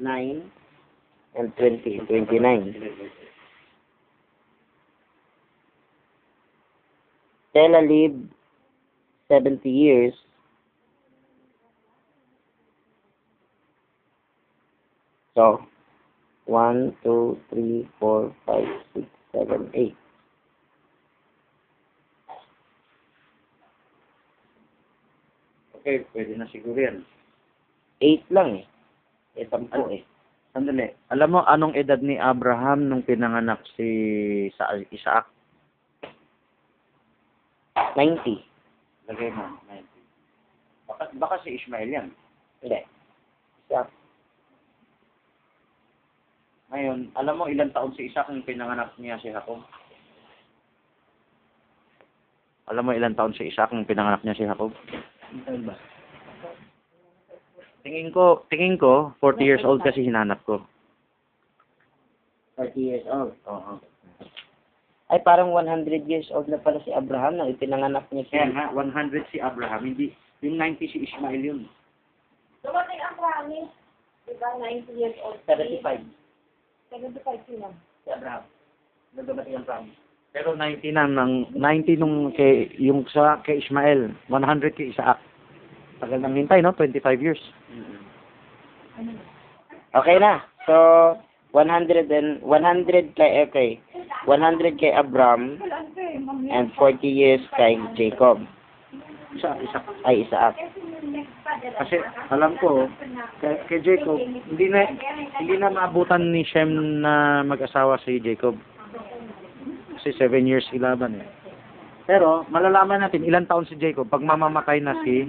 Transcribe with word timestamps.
9, 0.00 0.50
and 1.38 1.56
20, 1.56 1.98
29. 2.08 2.90
Stella 7.50 7.80
lived 7.80 8.28
70 9.28 9.70
years. 9.70 10.14
So, 15.34 15.60
1, 16.46 16.96
2, 17.04 17.38
3, 17.50 17.88
4, 18.00 18.36
5, 18.46 18.64
6, 18.94 19.06
7, 19.32 19.70
8. 19.74 19.96
Okay, 25.76 26.02
pwede 26.10 26.34
na 26.34 26.50
siguro 26.50 26.82
yan. 26.82 27.06
8 28.02 28.26
lang 28.34 28.58
eh. 28.58 28.66
Eh, 29.36 29.44
10 29.44 29.68
eh. 29.92 30.02
Sandali. 30.56 30.88
Alam 31.12 31.36
mo 31.36 31.40
anong 31.44 31.76
edad 31.76 32.00
ni 32.00 32.16
Abraham 32.16 32.88
nung 32.88 33.04
pinanganak 33.04 33.60
si 33.76 34.48
sa 34.56 34.72
Isaac? 34.88 35.28
90. 37.92 38.40
Lagay 39.12 39.28
mo, 39.36 39.44
90. 39.68 39.84
Baka, 40.88 41.02
baka 41.20 41.36
si 41.44 41.60
Ishmael 41.60 41.92
yan. 41.92 42.08
Hindi. 42.64 42.80
Isa. 43.68 43.84
Ngayon, 46.72 47.12
alam 47.20 47.36
mo 47.36 47.44
ilang 47.52 47.70
taon 47.76 47.92
si 47.92 48.08
Isaac 48.08 48.32
nung 48.32 48.48
pinanganak 48.48 48.96
niya 48.96 49.20
si 49.20 49.28
Jacob? 49.28 49.60
Alam 52.72 52.84
mo 52.88 52.92
ilang 52.96 53.12
taon 53.12 53.36
si 53.36 53.44
Isaac 53.52 53.76
nung 53.76 53.84
pinanganak 53.84 54.24
niya 54.24 54.40
si 54.40 54.48
Jacob? 54.48 54.72
Ano 55.46 55.60
ba? 55.68 55.76
Tingin 57.86 58.10
ko, 58.10 58.42
tingin 58.50 58.74
ko, 58.74 59.14
40 59.22 59.46
years 59.46 59.62
old 59.62 59.78
kasi 59.86 60.02
hinanap 60.02 60.42
ko. 60.42 60.58
40 62.58 62.74
years 62.82 63.06
old. 63.06 63.30
Oo. 63.46 63.78
Ay, 65.06 65.22
parang 65.22 65.54
100 65.54 65.86
years 66.10 66.26
old 66.34 66.50
na 66.50 66.58
pala 66.58 66.82
si 66.82 66.90
Abraham 66.90 67.38
nang 67.38 67.54
ipinanganak 67.54 68.10
niya 68.10 68.26
si... 68.26 68.34
Kaya 68.34 68.50
nga, 68.50 68.74
100 68.74 69.30
si 69.30 69.38
Abraham, 69.38 69.86
hindi, 69.86 70.10
yung 70.42 70.58
90 70.58 70.82
si 70.90 71.06
Ishmael 71.06 71.38
yun. 71.38 71.60
Dumating 72.66 72.98
ang 73.06 73.14
promise, 73.14 73.70
di 74.26 74.34
ba, 74.34 74.50
90 74.58 74.90
years 74.98 75.14
old. 75.22 75.38
75 75.46 76.02
75 76.90 77.22
sila. 77.46 77.70
si 78.02 78.08
Abraham. 78.10 78.42
Nung 79.14 79.30
dumating 79.30 79.62
ang 79.62 79.66
promise. 79.70 79.98
Pero 80.34 80.58
90 80.58 80.90
na, 80.90 81.06
ng, 81.06 81.54
90 81.54 82.02
nung 82.02 82.34
kay, 82.34 82.74
yung 82.82 83.06
sa, 83.14 83.38
kay 83.46 83.62
Ishmael, 83.62 84.10
100 84.26 84.74
kay 84.74 84.90
Isaac. 84.90 85.22
Tagal 86.00 86.20
nang 86.20 86.36
hintay, 86.36 86.60
no? 86.60 86.76
25 86.76 87.24
years. 87.24 87.40
Okay 89.96 90.16
na. 90.20 90.44
So, 90.68 90.74
100 91.56 92.12
and 92.12 92.44
100 92.44 93.16
kay 93.16 93.48
okay. 93.48 93.80
100 94.28 94.76
kay 94.76 94.92
Abraham 94.92 95.56
and 96.52 96.68
40 96.76 97.00
years 97.08 97.40
kay 97.56 97.80
Jacob. 97.96 98.44
Isa, 99.36 99.52
isa. 99.60 99.78
Ay, 100.04 100.24
Isaac. 100.24 100.56
Kasi 101.76 101.96
alam 102.32 102.56
ko, 102.56 102.88
kay, 103.40 103.56
kay 103.68 103.80
Jacob, 103.84 104.16
hindi 104.20 104.66
na, 104.72 104.88
hindi 105.40 105.54
na 105.60 105.72
maabutan 105.72 106.32
ni 106.32 106.40
Shem 106.44 107.00
na 107.04 107.44
mag-asawa 107.44 108.00
si 108.04 108.16
Jacob. 108.20 108.56
Kasi 109.96 110.12
7 110.16 110.44
years 110.44 110.64
ilaban 110.72 111.20
eh. 111.20 111.28
Pero, 112.06 112.46
malalaman 112.48 113.02
natin 113.02 113.26
ilang 113.26 113.50
taon 113.50 113.66
si 113.66 113.74
Jacob 113.76 114.06
pag 114.06 114.22
mamamatay 114.22 114.78
na 114.78 114.94
si 115.02 115.26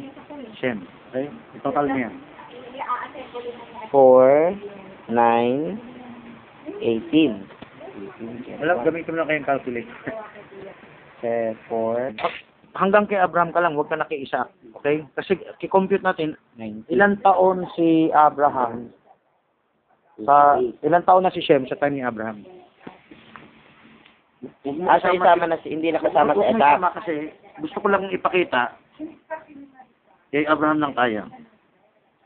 Shem. 0.59 0.85
Okay? 1.09 1.29
Total 1.61 1.85
niya. 1.89 2.09
4 3.91 5.13
9 5.13 5.77
18. 6.83 8.61
Alam, 8.61 8.77
gamitin 8.85 9.13
mo 9.13 9.17
na 9.17 9.27
kayong 9.29 9.47
calculate. 9.47 9.89
Eh, 11.25 11.57
4 11.69 12.13
Hanggang 12.77 13.09
kay 13.09 13.17
Abraham 13.17 13.49
ka 13.49 13.57
lang, 13.57 13.73
huwag 13.73 13.89
ka 13.89 13.97
na 13.97 14.05
kay 14.05 14.21
Isaac. 14.21 14.53
Okay? 14.77 15.01
Kasi 15.17 15.41
i-compute 15.65 16.05
natin, 16.05 16.37
19. 16.61 16.93
ilang 16.93 17.17
taon 17.25 17.65
si 17.73 18.13
Abraham 18.13 18.93
sa 20.21 20.57
ilang 20.81 21.05
taon 21.05 21.25
na 21.25 21.33
si 21.33 21.41
Shem 21.41 21.65
sa 21.69 21.77
time 21.77 21.97
ni 21.97 22.05
Abraham? 22.05 22.41
Ah, 24.85 25.01
so 25.01 25.09
isama 25.09 25.49
na 25.49 25.57
si, 25.65 25.73
hindi 25.73 25.89
sa 25.89 26.25
mo 26.25 26.37
Isaac. 26.37 26.53
isama 26.53 26.87
kasi 26.93 27.33
gusto 27.61 27.77
ko 27.81 27.87
lang 27.89 28.05
ipakita 28.13 28.77
kay 30.31 30.43
Abraham 30.47 30.79
lang 30.83 30.93
tayo. 30.93 31.21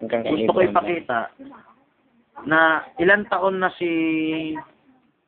Hanggang 0.02 0.22
kay 0.26 0.32
Gusto 0.34 0.52
ko 0.52 0.60
Abraham. 0.62 0.72
ipakita 0.74 1.20
na 2.48 2.88
ilang 2.98 3.28
taon 3.30 3.62
na 3.62 3.70
si 3.78 3.92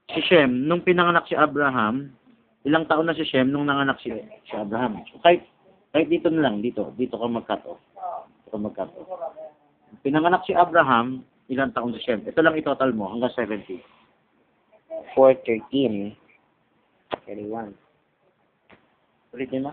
si 0.10 0.20
Shem 0.26 0.66
nung 0.66 0.82
pinanganak 0.82 1.30
si 1.30 1.38
Abraham, 1.38 2.10
ilang 2.66 2.86
taon 2.90 3.06
na 3.10 3.18
si 3.18 3.26
Shem 3.28 3.54
nung 3.54 3.70
nanganak 3.70 4.02
si, 4.02 4.10
si 4.50 4.54
Abraham. 4.54 5.02
So, 5.14 5.22
kahit 5.22 5.46
kahit 5.94 6.10
dito 6.10 6.26
na 6.34 6.50
lang, 6.50 6.66
dito, 6.66 6.90
dito 6.98 7.22
ka 7.22 7.30
mag-cut 7.30 7.62
off. 7.70 7.82
Dito 8.42 8.50
ka 8.50 8.58
mag-cut 8.58 8.90
off. 8.98 9.10
Pinanganak 10.02 10.42
si 10.50 10.58
Abraham, 10.58 11.22
ilang 11.54 11.70
taon 11.78 11.94
si 11.94 12.02
Shem. 12.02 12.26
Ito 12.26 12.42
lang 12.42 12.58
i-total 12.58 12.98
mo 12.98 13.14
hanggang 13.14 13.30
70. 13.38 13.78
4 15.14 15.46
13 15.46 16.18
31. 17.30 17.78
Ulitin 19.38 19.66
mo. 19.66 19.72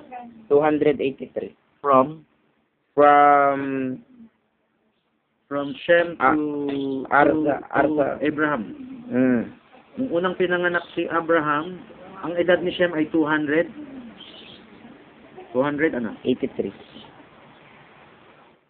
283. 0.52 1.56
From 1.80 2.28
From 2.94 3.58
from 5.46 5.74
Shem 5.82 6.14
to, 6.14 7.06
Ah, 7.10 7.22
Arsa, 7.22 7.54
to, 7.58 7.74
Arsa. 7.74 8.06
to 8.18 8.22
Abraham. 8.22 8.62
mm, 9.08 9.42
Nung 9.98 10.10
unang 10.14 10.38
pinanganak 10.38 10.86
si 10.94 11.10
Abraham, 11.10 11.82
ang 12.22 12.38
edad 12.38 12.62
ni 12.62 12.70
Shem 12.70 12.94
ay 12.94 13.10
200. 13.10 13.66
200 15.50 15.98
ano? 15.98 16.14
83. 16.22 16.70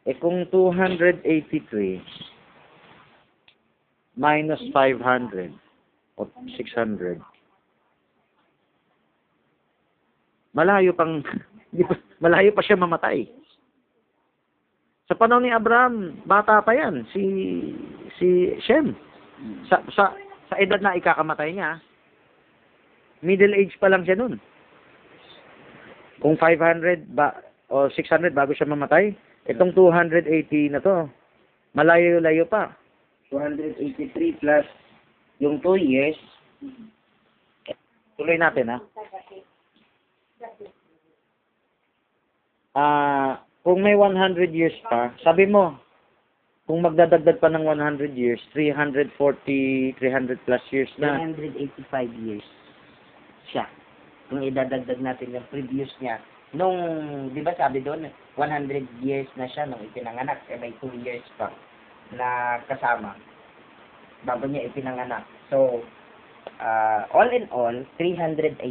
Eh 0.09 0.17
kung 0.17 0.49
283 0.49 2.01
minus 4.17 4.61
500 4.73 5.53
o 6.17 6.25
600 6.57 7.21
malayo 10.51 10.91
pang 10.93 11.23
malayo 12.25 12.51
pa 12.51 12.65
siya 12.65 12.75
mamatay. 12.75 13.29
Sa 15.11 15.19
panahon 15.19 15.43
ni 15.43 15.51
Abraham, 15.51 16.23
bata 16.23 16.63
pa 16.63 16.71
yan 16.71 17.03
si 17.11 17.25
si 18.15 18.55
Shem. 18.63 18.95
Sa 19.67 19.83
sa 19.91 20.15
sa 20.47 20.55
edad 20.63 20.79
na 20.79 20.95
ikakamatay 20.95 21.51
niya, 21.51 21.83
middle 23.19 23.59
age 23.59 23.75
pa 23.83 23.91
lang 23.91 24.07
siya 24.07 24.15
nun. 24.15 24.39
Kung 26.23 26.39
500 26.39 27.11
ba 27.11 27.35
o 27.67 27.91
600 27.91 28.31
bago 28.31 28.55
siya 28.55 28.71
mamatay, 28.71 29.11
itong 29.51 29.75
280 29.75 30.31
na 30.71 30.79
to, 30.79 31.11
malayo-layo 31.75 32.47
pa. 32.47 32.71
283 33.35 34.39
plus 34.39 34.67
yung 35.43 35.59
2 35.59 35.91
years, 35.91 36.19
Tuloy 38.21 38.37
natin 38.37 38.69
ha. 38.69 38.79
Ah, 42.77 43.41
kung 43.63 43.85
may 43.85 43.93
100 43.95 44.51
years 44.51 44.75
pa, 44.89 45.13
sabi 45.21 45.45
mo, 45.45 45.77
kung 46.65 46.87
magdadagdag 46.87 47.43
pa 47.43 47.51
ng 47.51 47.67
100 47.67 48.15
years, 48.15 48.39
340, 48.55 49.11
300 49.99 50.47
plus 50.47 50.63
years 50.71 50.91
na. 50.97 51.19
185 51.19 51.67
years 52.23 52.47
siya. 53.51 53.67
Kung 54.31 54.47
idadagdag 54.47 55.03
natin 55.03 55.35
yung 55.35 55.49
previous 55.51 55.91
niya, 55.99 56.23
nung, 56.55 56.79
di 57.35 57.43
ba 57.43 57.53
sabi 57.59 57.83
doon, 57.83 58.07
100 58.39 58.87
years 59.03 59.27
na 59.35 59.51
siya 59.51 59.67
nung 59.67 59.83
ipinanganak, 59.83 60.39
eh 60.47 60.57
may 60.57 60.71
2 60.79 60.95
years 61.03 61.27
pa 61.35 61.51
na 62.15 62.59
kasama 62.67 63.19
bago 64.23 64.47
niya 64.47 64.71
ipinanganak. 64.71 65.27
So, 65.51 65.83
ah, 66.63 67.11
all 67.11 67.31
in 67.35 67.51
all, 67.51 67.75
385 67.99 68.63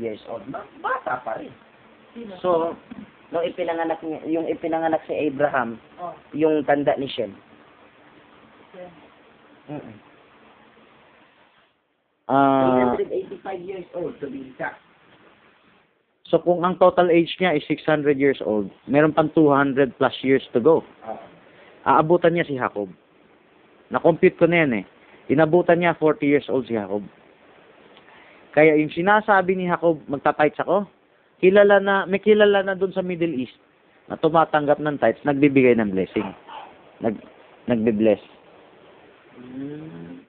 years 0.00 0.20
old. 0.32 0.48
Ba- 0.48 0.64
Bata 0.80 1.20
pa 1.20 1.36
rin. 1.36 1.52
So, 2.40 2.76
nung 3.32 3.42
ipinanganak 3.42 3.98
niya, 4.04 4.20
yung 4.28 4.46
ipinanganak 4.46 5.00
si 5.08 5.16
Abraham, 5.16 5.80
Oh. 5.96 6.12
yung 6.36 6.62
tanda 6.62 6.92
ni 6.94 7.08
Shem. 7.08 7.32
Mm-mm. 9.68 9.96
Ah, 12.28 12.94
385 12.96 13.60
years 13.60 13.88
old 13.92 14.14
to 14.22 14.30
be 14.30 14.48
exact. 14.48 14.78
so 16.24 16.40
kung 16.40 16.64
ang 16.64 16.80
total 16.80 17.12
age 17.12 17.28
niya 17.36 17.58
is 17.58 17.64
600 17.68 18.16
years 18.16 18.40
old, 18.40 18.72
meron 18.88 19.12
pang 19.12 19.28
200 19.36 19.92
plus 20.00 20.16
years 20.24 20.44
to 20.54 20.60
go. 20.62 20.80
Oo. 21.04 21.18
Aabutan 21.82 22.32
niya 22.32 22.46
si 22.46 22.56
Jacob. 22.56 22.88
Na-compute 23.90 24.38
ko 24.38 24.46
na 24.48 24.64
yan 24.64 24.72
eh. 24.80 24.84
Inabutan 25.28 25.82
niya 25.82 25.98
40 25.98 26.24
years 26.24 26.48
old 26.48 26.64
si 26.64 26.72
Jacob. 26.72 27.04
Kaya 28.54 28.80
yung 28.80 28.92
sinasabi 28.94 29.52
ni 29.52 29.68
Jacob, 29.68 30.00
magta-tights 30.08 30.62
ako, 30.62 30.88
kilala 31.42 31.82
na, 31.82 32.06
may 32.06 32.22
kilala 32.22 32.62
na 32.62 32.78
doon 32.78 32.94
sa 32.94 33.02
Middle 33.02 33.34
East 33.34 33.58
na 34.06 34.14
tumatanggap 34.14 34.78
ng 34.78 34.96
tights, 35.02 35.26
nagbibigay 35.26 35.74
ng 35.74 35.90
blessing. 35.90 36.30
Nag, 37.02 37.18
nagbe-bless. 37.66 38.22
Mm. 39.42 40.22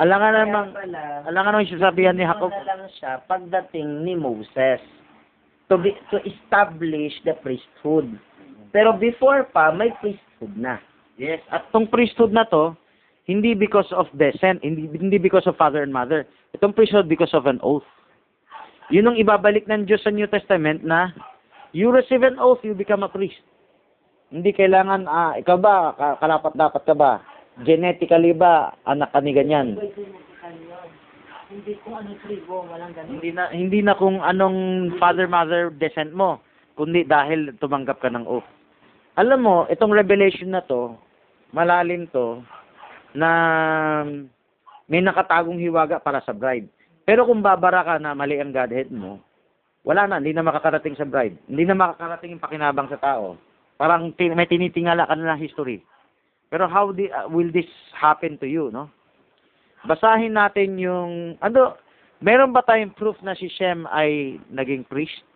Alangan 0.00 0.32
Kaya 0.32 0.40
namang, 0.46 0.68
pala, 0.72 1.00
alangan 1.28 1.50
namang 1.60 1.72
sasabihan 1.76 2.16
ni 2.16 2.24
Jacob. 2.24 2.48
na 2.48 2.64
lang 2.64 2.82
siya 2.96 3.12
pagdating 3.28 3.88
ni 4.00 4.16
Moses 4.16 4.80
to 5.68 5.76
be, 5.76 5.92
to 6.08 6.16
establish 6.24 7.12
the 7.28 7.36
priesthood. 7.44 8.08
Pero 8.72 8.96
before 8.96 9.44
pa, 9.52 9.68
may 9.74 9.92
priesthood 10.00 10.56
na. 10.56 10.80
Yes, 11.20 11.44
at 11.52 11.68
tong 11.68 11.84
priesthood 11.84 12.32
na 12.32 12.48
to, 12.48 12.72
hindi 13.28 13.52
because 13.52 13.86
of 13.92 14.08
descent, 14.16 14.64
hindi, 14.64 14.88
hindi 14.88 15.20
because 15.20 15.44
of 15.44 15.60
father 15.60 15.84
and 15.84 15.92
mother. 15.92 16.24
Itong 16.56 16.72
priesthood 16.72 17.06
because 17.06 17.36
of 17.36 17.44
an 17.44 17.60
oath. 17.60 17.86
Yun 18.90 19.06
ang 19.06 19.16
ibabalik 19.18 19.70
ng 19.70 19.86
Diyos 19.86 20.02
sa 20.02 20.10
New 20.10 20.26
Testament 20.26 20.82
na 20.82 21.14
you 21.70 21.94
receive 21.94 22.26
an 22.26 22.42
oath, 22.42 22.58
you 22.66 22.74
become 22.74 23.06
a 23.06 23.10
priest. 23.10 23.38
Hindi 24.34 24.50
kailangan, 24.50 25.06
ah, 25.06 25.38
ikaw 25.38 25.58
ba, 25.58 25.94
ka- 25.94 26.18
kalapat 26.18 26.54
dapat 26.58 26.82
ka 26.82 26.94
ba? 26.94 27.22
Genetically 27.62 28.34
ba, 28.34 28.74
anak 28.86 29.14
ka 29.14 29.22
ni 29.22 29.30
ganyan? 29.30 29.78
Hindi 31.50 31.74
ko 31.82 31.98
ano 31.98 32.14
tribo, 32.22 32.62
walang 32.66 32.94
ganun. 32.94 33.18
Hindi 33.18 33.30
na, 33.34 33.50
hindi 33.50 33.78
na 33.82 33.98
kung 33.98 34.22
anong 34.22 34.90
father-mother 35.02 35.74
descent 35.74 36.14
mo, 36.14 36.38
kundi 36.78 37.02
dahil 37.02 37.54
tumanggap 37.58 37.98
ka 37.98 38.10
ng 38.10 38.26
oath. 38.26 38.46
Alam 39.18 39.40
mo, 39.42 39.56
itong 39.66 39.90
revelation 39.90 40.54
na 40.54 40.62
to, 40.62 40.94
malalim 41.50 42.06
to, 42.14 42.42
na 43.14 43.30
may 44.86 45.02
nakatagong 45.02 45.58
hiwaga 45.58 45.98
para 45.98 46.22
sa 46.22 46.30
bride. 46.30 46.70
Pero 47.10 47.26
kung 47.26 47.42
babara 47.42 47.82
ka 47.82 47.98
na 47.98 48.14
mali 48.14 48.38
ang 48.38 48.54
Godhead 48.54 48.86
mo, 48.94 49.18
wala 49.82 50.06
na, 50.06 50.22
hindi 50.22 50.30
na 50.30 50.46
makakarating 50.46 50.94
sa 50.94 51.02
bride. 51.02 51.34
Hindi 51.50 51.66
na 51.66 51.74
makakarating 51.74 52.38
yung 52.38 52.44
pakinabang 52.46 52.86
sa 52.86 53.02
tao. 53.02 53.34
Parang 53.74 54.14
tin- 54.14 54.38
may 54.38 54.46
tinitingala 54.46 55.10
ka 55.10 55.18
na 55.18 55.34
ng 55.34 55.42
history. 55.42 55.82
Pero 56.54 56.70
how 56.70 56.94
di, 56.94 57.10
uh, 57.10 57.26
will 57.26 57.50
this 57.50 57.66
happen 57.98 58.38
to 58.38 58.46
you, 58.46 58.70
no? 58.70 58.86
Basahin 59.90 60.38
natin 60.38 60.78
yung, 60.78 61.34
ano, 61.42 61.74
meron 62.22 62.54
ba 62.54 62.62
tayong 62.62 62.94
proof 62.94 63.18
na 63.26 63.34
si 63.34 63.50
Shem 63.50 63.90
ay 63.90 64.38
naging 64.46 64.86
priest? 64.86 65.26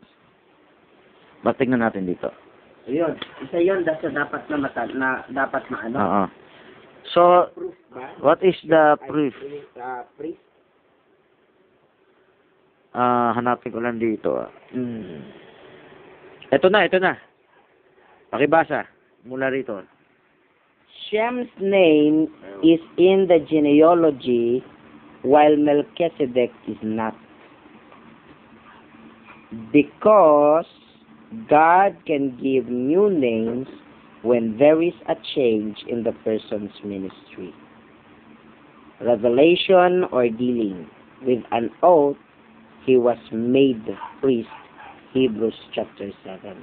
Ba, 1.42 1.58
tingnan 1.58 1.82
natin 1.82 2.06
dito. 2.06 2.30
Yun, 2.86 3.18
isa 3.42 3.58
yun 3.58 3.82
dahil 3.82 4.14
dapat 4.14 4.46
na 4.46 4.62
mata, 4.62 4.86
na 4.94 5.26
dapat 5.26 5.66
maano. 5.74 5.98
Oo. 5.98 6.24
So, 7.10 7.50
Proof 7.50 7.74
ba? 7.90 8.06
what 8.22 8.38
is 8.46 8.54
the 8.62 8.94
proof? 9.10 9.34
Uh, 9.74 10.06
priest. 10.14 10.38
Ah, 12.94 13.34
hanapin 13.34 13.74
ko 13.74 13.82
lang 13.82 13.98
dito. 13.98 14.38
ah. 14.38 14.50
Hmm. 14.70 15.26
Ito 16.54 16.70
na, 16.70 16.86
ito 16.86 17.02
na. 17.02 17.18
Pakibasa 18.30 18.86
mula 19.26 19.50
rito. 19.50 19.82
Shem's 21.10 21.50
name 21.60 22.28
is 22.62 22.80
in 22.96 23.26
the 23.28 23.38
genealogy 23.50 24.62
while 25.22 25.56
Melchizedek 25.56 26.50
is 26.68 26.78
not. 26.82 27.14
Because 29.72 30.66
God 31.48 31.96
can 32.06 32.38
give 32.42 32.68
new 32.68 33.10
names 33.10 33.66
when 34.22 34.56
there 34.58 34.80
is 34.82 34.94
a 35.08 35.14
change 35.34 35.78
in 35.88 36.02
the 36.02 36.12
person's 36.24 36.72
ministry. 36.84 37.54
Revelation 39.00 40.04
or 40.12 40.28
dealing 40.28 40.88
with 41.26 41.42
an 41.52 41.70
oath, 41.82 42.16
he 42.84 42.96
was 42.96 43.18
made 43.32 43.82
priest. 44.20 44.48
Hebrews 45.12 45.54
chapter 45.74 46.10
7. 46.24 46.56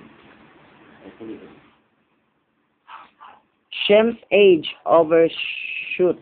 Shem's 3.88 4.18
age 4.32 4.68
overshoot 4.86 6.20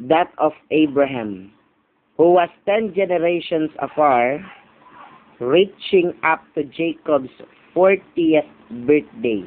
that 0.00 0.30
of 0.38 0.52
Abraham, 0.70 1.52
who 2.16 2.32
was 2.32 2.48
ten 2.66 2.94
generations 2.94 3.70
afar, 3.80 4.40
reaching 5.40 6.12
up 6.22 6.42
to 6.54 6.64
Jacob's 6.64 7.30
fortieth 7.74 8.44
birthday. 8.86 9.44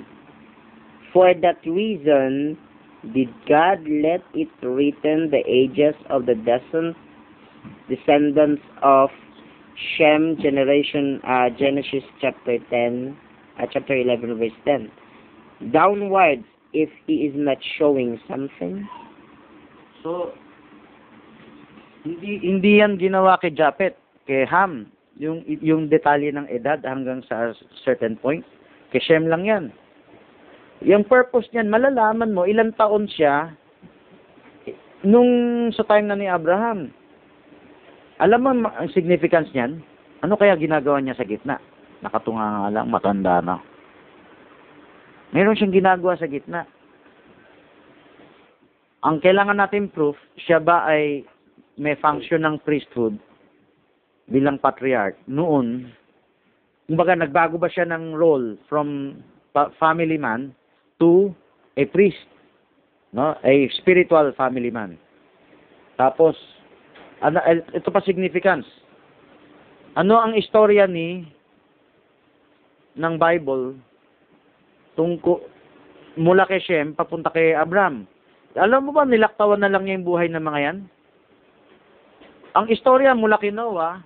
For 1.13 1.33
that 1.33 1.65
reason, 1.65 2.57
did 3.13 3.29
God 3.47 3.79
let 3.87 4.21
it 4.33 4.49
written 4.61 5.31
the 5.31 5.43
ages 5.47 5.95
of 6.09 6.25
the 6.25 6.35
descend- 6.35 6.95
descendants 7.89 8.61
of 8.83 9.09
Shem 9.97 10.37
generation 10.41 11.19
uh, 11.23 11.49
Genesis 11.57 12.03
chapter 12.19 12.57
10 12.69 13.17
uh, 13.59 13.65
chapter 13.71 13.95
11 13.95 14.37
verse 14.37 14.57
10 14.65 14.91
downwards 15.71 16.45
if 16.73 16.89
he 17.07 17.27
is 17.27 17.33
not 17.35 17.57
showing 17.77 18.19
something 18.27 18.87
So, 20.01 20.33
hindi 22.01 22.41
hindi 22.41 22.81
yan 22.81 22.97
ginawa 22.97 23.37
kay 23.37 23.53
Japet, 23.53 23.97
kay 24.25 24.45
Ham. 24.49 24.89
Yung 25.21 25.45
yung 25.45 25.85
detalye 25.85 26.33
ng 26.33 26.49
edad 26.49 26.81
hanggang 26.81 27.21
sa 27.29 27.53
certain 27.85 28.17
point. 28.17 28.41
Kay 28.89 29.01
Shem 29.05 29.29
lang 29.29 29.45
yan. 29.45 29.65
Yung 30.81 31.05
purpose 31.05 31.45
niyan, 31.53 31.69
malalaman 31.69 32.33
mo 32.33 32.49
ilang 32.49 32.73
taon 32.73 33.05
siya 33.05 33.53
nung 35.05 35.69
sa 35.77 35.85
time 35.85 36.09
na 36.09 36.17
ni 36.17 36.25
Abraham. 36.25 36.89
Alam 38.21 38.39
mo 38.45 38.69
ang 38.69 38.89
significance 38.93 39.49
niyan? 39.51 39.81
Ano 40.21 40.37
kaya 40.37 40.53
ginagawa 40.53 41.01
niya 41.01 41.17
sa 41.17 41.25
gitna? 41.25 41.57
Nakatunga 42.05 42.69
nga 42.69 42.69
lang, 42.69 42.87
matanda 42.93 43.41
na. 43.41 43.57
Meron 45.33 45.57
siyang 45.57 45.73
ginagawa 45.73 46.13
sa 46.15 46.29
gitna 46.29 46.69
ang 49.01 49.17
kailangan 49.17 49.57
natin 49.57 49.89
proof, 49.89 50.13
siya 50.37 50.61
ba 50.61 50.85
ay 50.85 51.25
may 51.81 51.97
function 51.97 52.45
ng 52.45 52.61
priesthood 52.61 53.17
bilang 54.29 54.61
patriarch 54.61 55.17
noon, 55.25 55.89
kumbaga 56.85 57.17
nagbago 57.17 57.57
ba 57.57 57.65
siya 57.65 57.89
ng 57.89 58.13
role 58.13 58.55
from 58.69 59.17
family 59.81 60.21
man 60.21 60.53
to 61.01 61.33
a 61.81 61.89
priest, 61.89 62.29
no? 63.11 63.33
A 63.41 63.65
spiritual 63.81 64.29
family 64.37 64.69
man. 64.69 65.01
Tapos, 65.97 66.37
ano, 67.21 67.37
eh, 67.45 67.61
ito 67.77 67.89
pa 67.93 68.01
significance. 68.01 68.65
Ano 69.93 70.17
ang 70.17 70.33
istorya 70.33 70.89
ni 70.89 71.25
ng 72.97 73.15
Bible 73.15 73.77
tungko 74.97 75.45
mula 76.19 76.43
kay 76.49 76.59
Shem 76.59 76.97
papunta 76.97 77.29
kay 77.31 77.53
Abraham? 77.53 78.09
Alam 78.57 78.89
mo 78.89 78.91
ba, 78.91 79.07
nilaktawan 79.07 79.63
na 79.63 79.71
lang 79.71 79.87
niya 79.87 79.95
yung 80.01 80.07
buhay 80.07 80.27
ng 80.27 80.43
mga 80.43 80.59
yan? 80.59 80.77
Ang 82.51 82.65
istorya 82.67 83.15
mula 83.15 83.39
kay 83.39 83.55
Noah, 83.55 84.03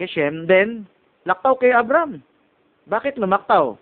kay 0.00 0.08
Shem, 0.08 0.48
then, 0.48 0.88
laktaw 1.28 1.60
kay 1.60 1.76
Abram. 1.76 2.24
Bakit 2.88 3.20
lumaktaw? 3.20 3.76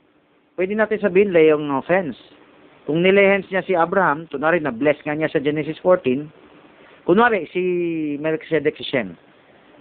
Pwede 0.58 0.74
natin 0.74 0.98
sabihin, 0.98 1.30
layong 1.30 1.70
offense. 1.70 2.18
Kung 2.90 3.06
nilehens 3.06 3.46
niya 3.46 3.62
si 3.62 3.78
Abraham, 3.78 4.26
kunwari 4.26 4.58
na-bless 4.58 4.98
nga 5.06 5.14
niya 5.14 5.30
sa 5.30 5.38
Genesis 5.38 5.78
14, 5.86 6.26
kunwari 7.08 7.48
si 7.48 7.62
Melchizedek 8.20 8.76
si 8.76 8.84
Shem, 8.84 9.16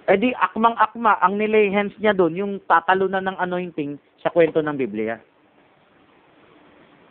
eh 0.07 0.15
di 0.15 0.31
akmang-akma, 0.31 1.19
ang 1.19 1.35
nilehens 1.35 1.91
niya 1.99 2.15
doon, 2.15 2.39
yung 2.39 2.53
tatalunan 2.63 3.27
ng 3.27 3.37
anointing 3.43 3.99
sa 4.23 4.31
kwento 4.31 4.63
ng 4.63 4.79
Biblia. 4.79 5.19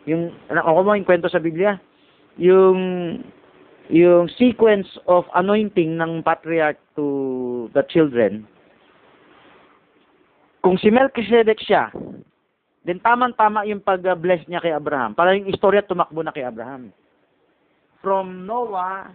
Yung, 0.09 0.33
ako 0.49 0.81
mo 0.81 0.97
yung 0.97 1.05
kwento 1.05 1.29
sa 1.29 1.37
Biblia, 1.37 1.77
yung 2.41 2.81
yung 3.87 4.27
sequence 4.35 4.89
of 5.07 5.23
anointing 5.37 5.95
ng 5.95 6.25
patriarch 6.25 6.81
to 6.97 7.69
the 7.71 7.85
children, 7.87 8.43
kung 10.65 10.75
si 10.81 10.89
Melchizedek 10.89 11.61
siya, 11.61 11.93
then 12.83 12.99
tamang-tama 12.99 13.63
yung 13.69 13.79
pag-bless 13.79 14.43
niya 14.49 14.59
kay 14.59 14.73
Abraham. 14.73 15.13
Para 15.13 15.37
yung 15.37 15.47
istorya 15.47 15.85
tumakbo 15.85 16.25
na 16.25 16.33
kay 16.33 16.43
Abraham. 16.43 16.91
From 18.03 18.43
Noah, 18.43 19.07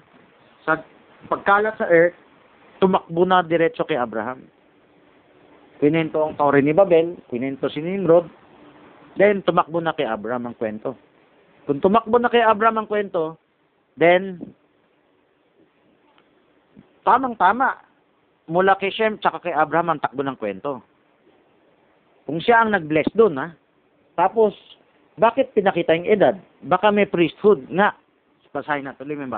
sa 0.62 0.82
pagkalat 1.30 1.74
sa 1.78 1.88
earth, 1.90 2.16
tumakbo 2.82 3.22
na 3.22 3.42
diretso 3.46 3.86
kay 3.86 3.98
Abraham. 3.98 4.46
Kwento 5.82 6.18
ang 6.22 6.38
Tore 6.38 6.62
ni 6.62 6.70
Babel, 6.70 7.18
kwento 7.26 7.66
si 7.70 7.82
Nimrod, 7.82 8.30
then 9.18 9.42
tumakbo 9.42 9.82
na 9.82 9.94
kay 9.94 10.06
Abraham 10.06 10.50
ang 10.50 10.56
kwento. 10.58 10.94
Kung 11.66 11.78
tumakbo 11.78 12.18
na 12.18 12.30
kay 12.30 12.42
Abraham 12.42 12.82
ang 12.82 12.88
kwento, 12.90 13.38
then, 13.94 14.42
tamang-tama. 17.06 17.78
Mula 18.50 18.74
kay 18.74 18.90
Shem, 18.90 19.22
tsaka 19.22 19.38
kay 19.38 19.54
Abraham 19.54 19.94
ang 19.94 20.02
takbo 20.02 20.26
ng 20.26 20.34
kwento. 20.34 20.82
Kung 22.26 22.42
siya 22.42 22.66
ang 22.66 22.74
nag-bless 22.74 23.06
doon, 23.14 23.38
ha? 23.38 23.54
Tapos, 24.18 24.54
bakit 25.14 25.54
pinakita 25.54 25.94
yung 25.94 26.10
edad? 26.10 26.34
Baka 26.66 26.90
may 26.90 27.06
priesthood 27.06 27.62
nga. 27.70 27.94
Basahin 28.50 28.84
na, 28.84 28.98
tuloy 28.98 29.16
mo 29.16 29.24
yung 29.24 29.34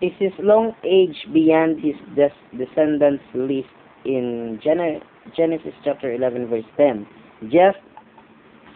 basa. 0.00 0.04
is 0.04 0.12
his 0.18 0.32
long 0.44 0.74
age 0.84 1.26
beyond 1.32 1.80
his 1.80 1.96
des- 2.14 2.56
descendants 2.56 3.24
list 3.34 3.68
in 4.04 4.60
Gen- 4.62 5.00
Genesis 5.36 5.74
chapter 5.84 6.12
11 6.12 6.48
verse 6.48 6.64
10 6.76 7.06
just 7.50 7.78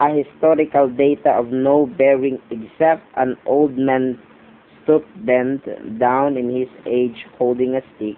a 0.01 0.09
historical 0.09 0.89
data 0.89 1.31
of 1.31 1.53
no 1.53 1.87
bearing 1.87 2.39
except 2.51 3.03
an 3.17 3.37
old 3.47 3.77
man 3.77 4.19
stooped 4.83 5.09
bent 5.27 5.63
down 5.99 6.37
in 6.37 6.49
his 6.49 6.69
age 6.87 7.27
holding 7.39 7.75
a 7.77 7.83
stick 7.97 8.17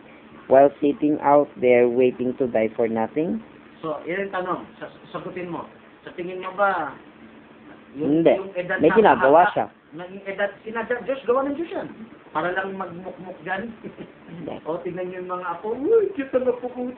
while 0.48 0.70
sitting 0.80 1.18
out 1.22 1.48
there 1.60 1.88
waiting 1.88 2.34
to 2.38 2.46
die 2.46 2.68
for 2.76 2.86
nothing? 2.86 3.42
So, 3.82 3.98
yan 4.06 4.30
ang 4.30 4.46
tanong. 4.46 4.60
Sa- 4.78 4.94
Sagutin 5.10 5.50
mo. 5.50 5.66
Sa 6.04 6.14
tingin 6.14 6.38
mo 6.38 6.54
ba, 6.54 6.94
Hindi. 7.98 8.30
edad 8.54 8.78
May 8.78 8.88
na- 8.88 8.94
ginagawa 8.94 9.50
siya. 9.50 9.66
Naging 9.92 10.24
edad, 10.24 10.56
sinadya, 10.64 11.04
Diyos, 11.04 11.20
gawa 11.28 11.44
ng 11.44 11.56
Diyos 11.56 11.68
yan. 11.68 11.88
Para 12.32 12.56
lang 12.56 12.80
magmukmuk 12.80 13.36
dyan. 13.44 13.68
O, 14.64 14.80
tingnan 14.80 15.12
niyo 15.12 15.20
yung 15.20 15.28
mga 15.28 15.60
apo. 15.60 15.76
Uy, 15.76 16.08
kita 16.16 16.40
na 16.40 16.56
po 16.56 16.66
ko. 16.72 16.88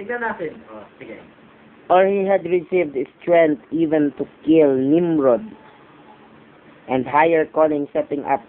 Tingnan 0.00 0.24
natin. 0.24 0.56
O, 0.72 0.80
sige. 0.96 1.20
Or 1.92 2.08
he 2.08 2.24
had 2.24 2.42
received 2.48 2.96
strength 3.20 3.62
even 3.70 4.10
to 4.16 4.24
kill 4.42 4.72
Nimrod 4.74 5.44
and 6.88 7.06
higher 7.06 7.44
calling 7.44 7.86
setting 7.92 8.24
up 8.24 8.42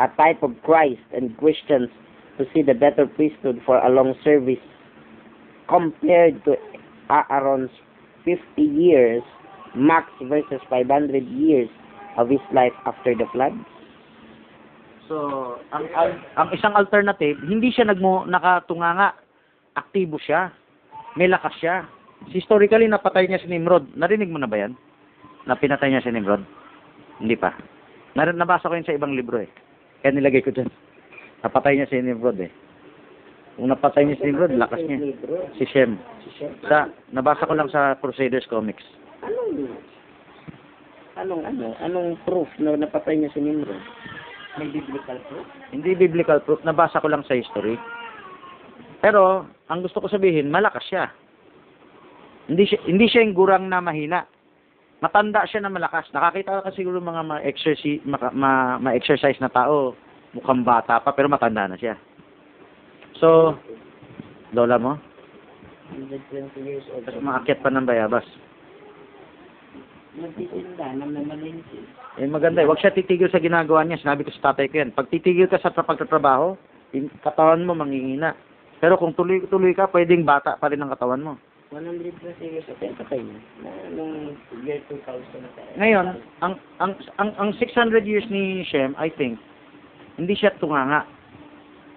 a 0.00 0.08
type 0.16 0.42
of 0.42 0.56
Christ 0.64 1.04
and 1.12 1.36
Christians 1.36 1.92
to 2.38 2.46
see 2.54 2.62
the 2.62 2.74
better 2.74 3.06
priesthood 3.06 3.60
for 3.66 3.78
a 3.78 3.90
long 3.90 4.14
service 4.24 4.62
compared 5.68 6.42
to 6.46 6.56
Aaron's 7.10 7.70
50 8.24 8.40
years 8.62 9.22
max 9.74 10.08
versus 10.24 10.60
500 10.70 11.24
years 11.28 11.68
of 12.16 12.28
his 12.28 12.42
life 12.52 12.74
after 12.86 13.14
the 13.14 13.26
flood. 13.32 13.54
So, 15.08 15.16
ang, 15.72 15.88
ang, 15.96 16.10
ang 16.36 16.48
isang 16.52 16.76
alternative, 16.76 17.40
hindi 17.40 17.72
siya 17.72 17.88
nagmo, 17.88 18.28
nakatunganga. 18.28 19.16
Aktibo 19.72 20.20
siya. 20.20 20.52
May 21.16 21.32
lakas 21.32 21.56
siya. 21.62 21.88
Historically, 22.28 22.90
napatay 22.90 23.24
niya 23.24 23.40
si 23.40 23.48
Nimrod. 23.48 23.88
Narinig 23.96 24.28
mo 24.28 24.36
na 24.36 24.50
ba 24.50 24.60
yan? 24.60 24.76
Na 25.46 25.56
pinatay 25.56 25.88
niya 25.88 26.04
si 26.04 26.12
Nimrod? 26.12 26.44
Hindi 27.22 27.38
pa. 27.38 27.54
Nar 28.18 28.34
nabasa 28.34 28.68
ko 28.68 28.74
yun 28.74 28.84
sa 28.84 28.96
ibang 28.96 29.14
libro 29.14 29.38
eh. 29.38 29.48
Kaya 30.02 30.12
nilagay 30.12 30.42
ko 30.42 30.50
dyan. 30.50 30.68
Napatay 31.46 31.78
niya 31.78 31.88
si 31.88 32.02
Nimrod 32.02 32.36
eh. 32.42 32.50
Kung 33.58 33.70
napatay 33.70 34.06
niya 34.06 34.18
si 34.18 34.26
Nimrod, 34.30 34.54
lakas 34.54 34.82
niya. 34.86 34.98
Si 35.58 35.64
Shem. 35.70 35.98
Sa, 36.70 36.90
nabasa 37.10 37.46
ko 37.46 37.58
lang 37.58 37.66
sa 37.70 37.98
Crusaders 37.98 38.46
Comics. 38.46 38.86
Anong 39.28 39.52
anong 41.18 41.42
ano 41.44 41.66
anong 41.84 42.10
proof 42.24 42.48
na 42.56 42.78
napatay 42.80 43.20
niya 43.20 43.28
si 43.36 43.44
Nimrod? 43.44 43.76
May 44.56 44.72
biblical 44.72 45.18
proof. 45.28 45.46
Hindi 45.70 45.90
biblical 45.94 46.40
proof, 46.42 46.64
nabasa 46.64 46.98
ko 46.98 47.06
lang 47.12 47.22
sa 47.28 47.36
history. 47.36 47.78
Pero, 48.98 49.46
ang 49.70 49.80
gusto 49.86 50.02
ko 50.02 50.10
sabihin, 50.10 50.50
malakas 50.50 50.82
siya. 50.90 51.06
Hindi 52.50 52.66
siya, 52.66 52.80
hindi 52.82 53.06
siya 53.06 53.22
yung 53.22 53.38
gurang 53.38 53.70
na 53.70 53.78
mahina. 53.78 54.26
Matanda 54.98 55.46
siya 55.46 55.62
na 55.62 55.70
malakas. 55.70 56.10
Nakakita 56.10 56.66
ka 56.66 56.74
siguro 56.74 56.98
mga 56.98 57.22
ma-exercise, 57.22 58.02
ma- 58.02 58.34
ma- 58.34 58.78
ma-exercise 58.82 59.38
na 59.38 59.52
tao, 59.52 59.94
mukhang 60.34 60.66
bata 60.66 60.98
pa, 60.98 61.14
pero 61.14 61.30
matanda 61.30 61.70
na 61.70 61.78
siya. 61.78 61.94
So, 63.22 63.54
lola 64.50 64.82
mo, 64.82 64.98
120 65.94 66.52
years 66.66 66.84
old. 66.92 67.06
tapos 67.06 67.22
maakyat 67.22 67.62
pa 67.62 67.70
ng 67.70 67.86
bayabas. 67.86 68.26
Nagtitinda 70.18 70.86
na 70.98 71.06
mamalengke. 71.06 71.80
Eh, 72.18 72.26
maganda 72.26 72.60
eh. 72.62 72.66
Huwag 72.66 72.82
siya 72.82 72.90
titigil 72.90 73.30
sa 73.30 73.38
ginagawa 73.38 73.86
niya. 73.86 74.02
Sinabi 74.02 74.26
ko 74.26 74.34
sa 74.34 74.50
tatay 74.50 74.66
ko 74.66 74.82
yan. 74.82 74.90
Pag 74.90 75.06
titigil 75.14 75.46
ka 75.46 75.62
sa 75.62 75.70
tra- 75.70 75.86
pagtatrabaho, 75.86 76.58
yung 76.92 77.06
katawan 77.22 77.62
mo 77.62 77.78
mangingina. 77.78 78.34
Pero 78.82 78.98
kung 78.98 79.14
tuloy-tuloy 79.14 79.74
ka, 79.74 79.90
pwedeng 79.94 80.26
bata 80.26 80.58
pa 80.58 80.70
rin 80.70 80.82
ang 80.82 80.90
katawan 80.90 81.22
mo. 81.22 81.32
100 81.70 82.00
plus 82.18 82.38
years 82.40 82.64
old. 82.66 82.80
Kaya 82.80 82.96
patay 82.96 83.20
niya. 83.20 83.38
Na, 83.60 83.70
nung 83.92 84.34
year 84.64 84.80
2000 84.88 85.04
na 85.44 85.50
tayo. 85.52 85.70
Ngayon, 85.76 86.06
ang, 86.40 86.54
ang, 86.80 86.92
ang, 87.20 87.30
ang 87.36 87.50
600 87.60 88.08
years 88.08 88.24
ni 88.32 88.64
Shem, 88.64 88.96
I 88.96 89.12
think, 89.12 89.36
hindi 90.16 90.32
siya 90.32 90.56
tunganga. 90.56 91.04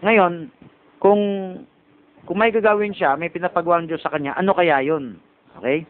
Ngayon, 0.04 0.52
kung, 1.00 1.22
kung 2.28 2.38
may 2.38 2.52
gagawin 2.52 2.92
siya, 2.92 3.16
may 3.16 3.32
pinapagawa 3.32 3.80
ng 3.82 3.90
Diyos 3.90 4.04
sa 4.04 4.12
kanya, 4.12 4.36
ano 4.36 4.52
kaya 4.52 4.84
yun? 4.84 5.18
Okay? 5.58 5.88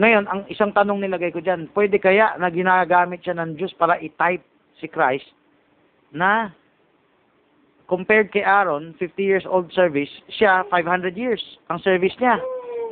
Ngayon, 0.00 0.24
ang 0.32 0.40
isang 0.48 0.72
tanong 0.72 1.04
nilagay 1.04 1.28
ko 1.28 1.44
dyan, 1.44 1.68
pwede 1.76 2.00
kaya 2.00 2.32
na 2.40 2.48
ginagamit 2.48 3.20
siya 3.20 3.36
ng 3.36 3.60
Diyos 3.60 3.76
para 3.76 4.00
i-type 4.00 4.40
si 4.80 4.88
Christ 4.88 5.28
na 6.08 6.56
compared 7.84 8.32
kay 8.32 8.40
Aaron, 8.40 8.96
50 8.96 9.20
years 9.20 9.44
old 9.44 9.68
service, 9.76 10.08
siya 10.32 10.64
500 10.72 11.20
years 11.20 11.44
ang 11.68 11.84
service 11.84 12.16
niya. 12.16 12.40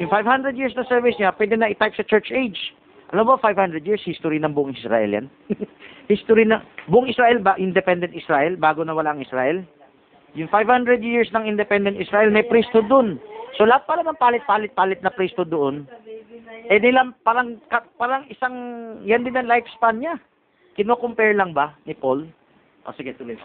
Yung 0.04 0.12
500 0.12 0.52
years 0.52 0.76
na 0.76 0.84
service 0.84 1.16
niya, 1.16 1.32
pwede 1.32 1.56
na 1.56 1.72
i-type 1.72 1.96
sa 1.96 2.04
church 2.04 2.28
age. 2.28 2.76
Alam 3.16 3.32
mo, 3.32 3.34
500 3.40 3.88
years, 3.88 4.04
history 4.04 4.36
ng 4.36 4.52
buong 4.52 4.76
Israel 4.76 5.08
yan. 5.08 5.26
history 6.12 6.44
na, 6.44 6.60
buong 6.92 7.08
Israel 7.08 7.40
ba, 7.40 7.56
independent 7.56 8.12
Israel, 8.12 8.60
bago 8.60 8.84
na 8.84 8.92
wala 8.92 9.16
ang 9.16 9.24
Israel? 9.24 9.64
Yung 10.36 10.52
500 10.52 11.00
years 11.00 11.32
ng 11.32 11.48
independent 11.48 11.96
Israel, 11.96 12.28
may 12.28 12.44
priesthood 12.44 12.84
dun. 12.92 13.16
So 13.56 13.64
lahat 13.64 13.88
pala 13.88 14.04
ng 14.04 14.20
palit-palit-palit 14.20 15.00
na 15.00 15.08
priesthood 15.08 15.48
doon, 15.48 15.88
eh 16.68 16.78
nilang 16.80 17.16
parang, 17.24 17.56
parang 17.96 18.28
isang, 18.28 18.54
yan 19.04 19.24
din 19.24 19.36
ang 19.36 19.48
lifespan 19.48 20.00
niya. 20.00 20.14
Kino-compare 20.76 21.34
lang 21.34 21.56
ba 21.56 21.74
ni 21.88 21.96
Paul? 21.96 22.28
O 22.86 22.92
sige, 22.94 23.16
tuloy. 23.16 23.36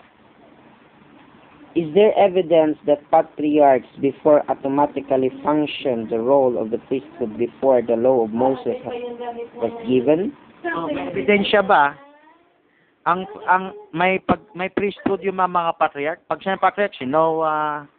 Is 1.73 1.89
there 1.97 2.13
evidence 2.13 2.77
that 2.85 3.01
patriarchs 3.09 3.89
before 3.97 4.45
automatically 4.45 5.33
functioned 5.41 6.13
the 6.13 6.21
role 6.21 6.53
of 6.61 6.69
the 6.69 6.77
priesthood 6.85 7.33
before 7.33 7.81
the 7.81 7.97
law 7.97 8.21
of 8.21 8.29
Moses 8.29 8.77
was 9.57 9.73
given? 9.89 10.37
Oh, 10.69 10.85
may 10.85 11.09
ebidensya 11.09 11.65
ba? 11.65 11.97
Ang 13.09 13.25
ang 13.49 13.73
may 13.89 14.21
pag 14.21 14.39
may 14.53 14.69
priesthood 14.69 15.25
yung 15.25 15.41
mga, 15.41 15.49
mga 15.49 15.73
patriarch. 15.81 16.21
Pag 16.29 16.39
siya 16.45 16.61
patriarch, 16.61 16.95
si 16.95 17.09
Noah, 17.09 17.89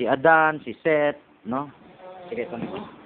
si 0.00 0.08
Adan, 0.08 0.64
si 0.64 0.72
Seth, 0.80 1.20
no? 1.44 1.68
Sige, 2.32 2.48
na. 2.48 2.99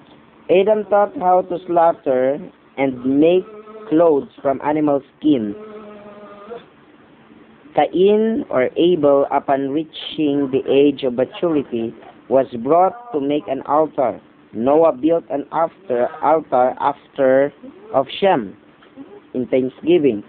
Adam 0.51 0.85
taught 0.91 1.17
how 1.19 1.41
to 1.43 1.59
slaughter 1.67 2.39
and 2.77 3.21
make 3.21 3.45
clothes 3.89 4.29
from 4.43 4.61
animal 4.63 5.01
skin. 5.17 5.55
Cain 7.75 8.45
or 8.51 8.69
Abel, 8.77 9.27
upon 9.33 9.71
reaching 9.71 10.51
the 10.53 10.63
age 10.71 11.03
of 11.03 11.15
maturity, 11.15 11.95
was 12.29 12.47
brought 12.63 13.13
to 13.13 13.21
make 13.21 13.43
an 13.49 13.63
altar. 13.63 14.21
Noah 14.53 14.93
built 14.93 15.25
an 15.31 15.47
after 15.51 16.09
altar 16.23 16.75
after 16.79 17.53
of 17.93 18.07
Shem 18.21 18.57
in 19.33 19.47
thanksgiving. 19.49 20.23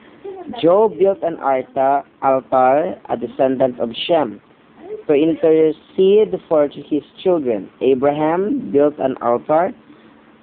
Job 0.62 0.98
built 0.98 1.22
an 1.24 1.38
altar, 1.40 2.04
altar, 2.22 2.96
a 3.10 3.18
descendant 3.18 3.80
of 3.80 3.90
Shem, 4.08 4.42
to 5.08 5.14
intercede 5.14 6.40
for 6.48 6.68
his 6.70 7.04
children. 7.22 7.70
Abraham 7.82 8.72
built 8.72 8.96
an 8.98 9.16
altar, 9.22 9.72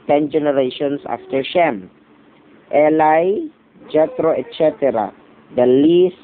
ten 0.06 0.30
generations 0.30 1.00
after 1.06 1.44
Shem. 1.44 1.90
Eli, 2.73 3.52
Jethro, 3.92 4.32
etc. 4.32 5.12
The 5.54 5.66
list 5.66 6.21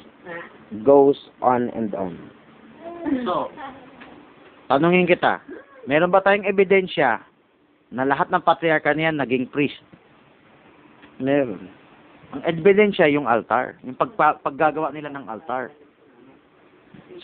goes 0.85 1.17
on 1.41 1.69
and 1.73 1.93
on. 1.93 2.17
So, 3.25 3.49
tanungin 4.69 5.09
kita, 5.09 5.41
meron 5.89 6.13
ba 6.13 6.21
tayong 6.21 6.45
ebidensya 6.45 7.21
na 7.89 8.05
lahat 8.05 8.29
ng 8.29 8.43
patriarka 8.43 8.93
niyan 8.93 9.17
naging 9.17 9.49
priest? 9.49 9.81
Meron. 11.17 11.69
Ang 12.29 12.43
ebidensya 12.45 13.09
yung 13.09 13.25
altar, 13.25 13.81
yung 13.81 13.97
pagpa, 13.97 14.37
paggagawa 14.45 14.93
nila 14.93 15.09
ng 15.09 15.25
altar. 15.25 15.73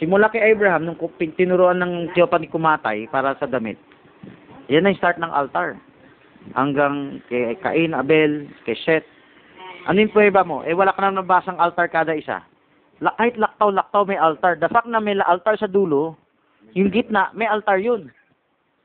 Simula 0.02 0.34
kay 0.34 0.42
Abraham, 0.42 0.90
nung 0.90 1.00
tinuruan 1.38 1.80
ng 1.80 2.12
Tiyopa 2.18 2.42
ni 2.42 2.50
Kumatay 2.50 3.06
para 3.14 3.38
sa 3.38 3.46
damit, 3.46 3.78
yan 4.68 4.84
na 4.84 4.92
yung 4.92 5.00
start 5.00 5.22
ng 5.22 5.30
altar. 5.30 5.78
Hanggang 6.54 7.24
kay 7.26 7.58
Cain, 7.58 7.98
Abel, 7.98 8.52
kay 8.68 8.78
Seth. 8.86 9.08
Ano 9.90 10.02
yung 10.02 10.14
prueba 10.14 10.46
mo? 10.46 10.62
Eh, 10.62 10.78
wala 10.78 10.94
ka 10.94 11.02
na 11.02 11.22
nabasang 11.22 11.58
altar 11.58 11.90
kada 11.90 12.14
isa. 12.14 12.46
La 13.02 13.14
kahit 13.18 13.38
laktaw-laktaw 13.42 14.06
may 14.06 14.20
altar. 14.22 14.54
The 14.58 14.70
fact 14.70 14.86
na 14.86 15.02
may 15.02 15.18
altar 15.26 15.58
sa 15.58 15.70
dulo, 15.70 16.14
yung 16.78 16.94
gitna, 16.94 17.34
may 17.34 17.50
altar 17.50 17.82
yun. 17.82 18.14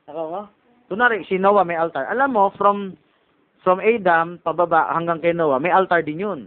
Ako 0.09 0.21
mo? 0.29 0.41
Kunwari, 0.89 1.23
si 1.29 1.37
Noah 1.37 1.63
may 1.63 1.77
altar. 1.77 2.09
Alam 2.09 2.35
mo, 2.35 2.43
from 2.57 2.97
from 3.61 3.77
Adam 3.77 4.41
pababa 4.41 4.89
hanggang 4.91 5.21
kay 5.21 5.31
Noah, 5.31 5.61
may 5.61 5.71
altar 5.71 6.01
din 6.01 6.25
yun. 6.25 6.39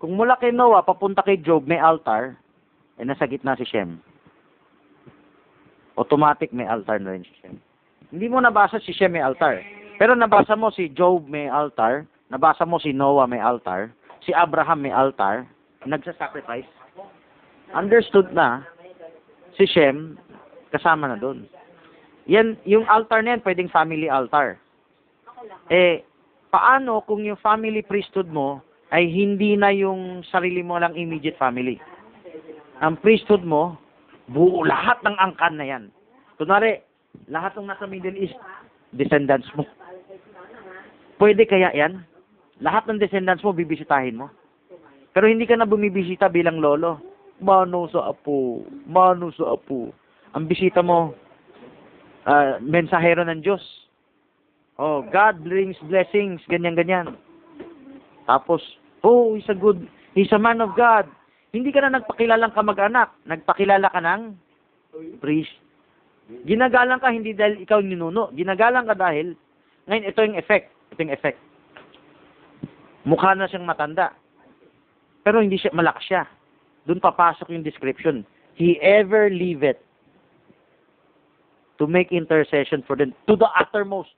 Kung 0.00 0.18
mula 0.18 0.34
kay 0.40 0.50
Noah 0.50 0.82
papunta 0.82 1.22
kay 1.22 1.38
Job, 1.38 1.68
may 1.68 1.78
altar, 1.78 2.34
eh 2.98 3.04
nasa 3.06 3.28
gitna 3.28 3.54
si 3.54 3.68
Shem. 3.68 4.02
Automatic 5.94 6.50
may 6.50 6.66
altar 6.66 6.98
na 6.98 7.14
rin 7.14 7.22
si 7.22 7.32
Shem. 7.38 7.60
Hindi 8.10 8.26
mo 8.26 8.42
nabasa 8.42 8.82
si 8.82 8.90
Shem 8.90 9.14
may 9.14 9.22
altar. 9.22 9.62
Pero 9.98 10.16
nabasa 10.16 10.56
mo 10.56 10.72
si 10.72 10.88
Job 10.92 11.28
may 11.28 11.48
altar, 11.48 12.08
nabasa 12.32 12.64
mo 12.64 12.80
si 12.80 12.92
Noah 12.92 13.28
may 13.28 13.40
altar, 13.40 13.92
si 14.24 14.32
Abraham 14.32 14.84
may 14.84 14.94
altar, 14.94 15.44
nagsa-sacrifice. 15.84 16.68
Understood 17.72 18.30
na 18.32 18.62
si 19.56 19.66
Shem 19.68 20.16
kasama 20.72 21.08
na 21.08 21.18
doon. 21.20 21.44
Yan, 22.30 22.56
yung 22.64 22.86
altar 22.86 23.20
na 23.20 23.36
yan, 23.36 23.44
pwedeng 23.44 23.68
family 23.68 24.06
altar. 24.06 24.56
Eh, 25.68 26.06
paano 26.54 27.02
kung 27.02 27.26
yung 27.26 27.40
family 27.40 27.82
priesthood 27.82 28.30
mo 28.30 28.62
ay 28.94 29.08
hindi 29.10 29.58
na 29.58 29.74
yung 29.74 30.22
sarili 30.30 30.62
mo 30.62 30.78
lang 30.78 30.94
immediate 30.94 31.36
family? 31.36 31.76
Ang 32.78 32.98
priesthood 33.02 33.42
mo, 33.42 33.76
buo 34.30 34.62
lahat 34.62 35.02
ng 35.02 35.16
angkan 35.18 35.54
na 35.58 35.66
yan. 35.66 35.84
Kunwari, 36.38 36.80
lahat 37.28 37.58
ng 37.58 37.68
nasa 37.68 37.84
Middle 37.84 38.16
East, 38.16 38.38
descendants 38.92 39.48
mo. 39.56 39.64
Pwede 41.16 41.48
kaya 41.48 41.72
yan? 41.72 42.04
Lahat 42.62 42.86
ng 42.86 43.00
descendants 43.00 43.42
mo, 43.42 43.56
bibisitahin 43.56 44.20
mo. 44.20 44.30
Pero 45.12 45.28
hindi 45.28 45.44
ka 45.44 45.56
na 45.56 45.68
bumibisita 45.68 46.32
bilang 46.32 46.60
lolo. 46.60 47.00
Mano 47.42 47.90
sa 47.90 48.14
apo, 48.14 48.62
mano 48.86 49.34
sa 49.34 49.58
apo. 49.58 49.90
Ang 50.32 50.46
bisita 50.46 50.80
mo, 50.80 51.12
ah, 52.24 52.56
mensahero 52.62 53.26
ng 53.26 53.42
Diyos. 53.42 53.60
Oh, 54.80 55.04
God 55.04 55.44
brings 55.44 55.76
blessings, 55.84 56.40
ganyan-ganyan. 56.48 57.18
Tapos, 58.24 58.62
oh, 59.04 59.36
he's 59.36 59.48
a 59.52 59.58
good, 59.58 59.84
he's 60.16 60.32
a 60.32 60.40
man 60.40 60.64
of 60.64 60.72
God. 60.78 61.04
Hindi 61.52 61.68
ka 61.74 61.84
na 61.84 62.00
nagpakilalang 62.00 62.56
kamag-anak, 62.56 63.12
nagpakilala 63.28 63.92
ka 63.92 64.00
ng 64.00 64.32
priest. 65.20 65.52
Ginagalang 66.30 67.02
ka 67.02 67.10
hindi 67.10 67.34
dahil 67.34 67.62
ikaw 67.62 67.82
yung 67.82 67.98
ninuno. 67.98 68.30
Ginagalang 68.32 68.86
ka 68.86 68.94
dahil, 68.94 69.34
ngayon 69.86 70.08
ito 70.08 70.20
yung 70.22 70.38
effect. 70.38 70.70
Ito 70.94 71.00
yung 71.02 71.14
effect. 71.14 71.38
Mukha 73.02 73.34
na 73.34 73.50
siyang 73.50 73.66
matanda. 73.66 74.14
Pero 75.26 75.42
hindi 75.42 75.58
siya, 75.58 75.74
malakas 75.74 76.04
siya. 76.06 76.22
Doon 76.86 77.02
papasok 77.02 77.50
yung 77.50 77.66
description. 77.66 78.26
He 78.54 78.78
ever 78.82 79.30
liveth 79.30 79.78
to 81.78 81.86
make 81.86 82.14
intercession 82.14 82.82
for 82.86 82.94
them 82.94 83.14
to 83.26 83.34
the 83.34 83.48
uttermost. 83.58 84.14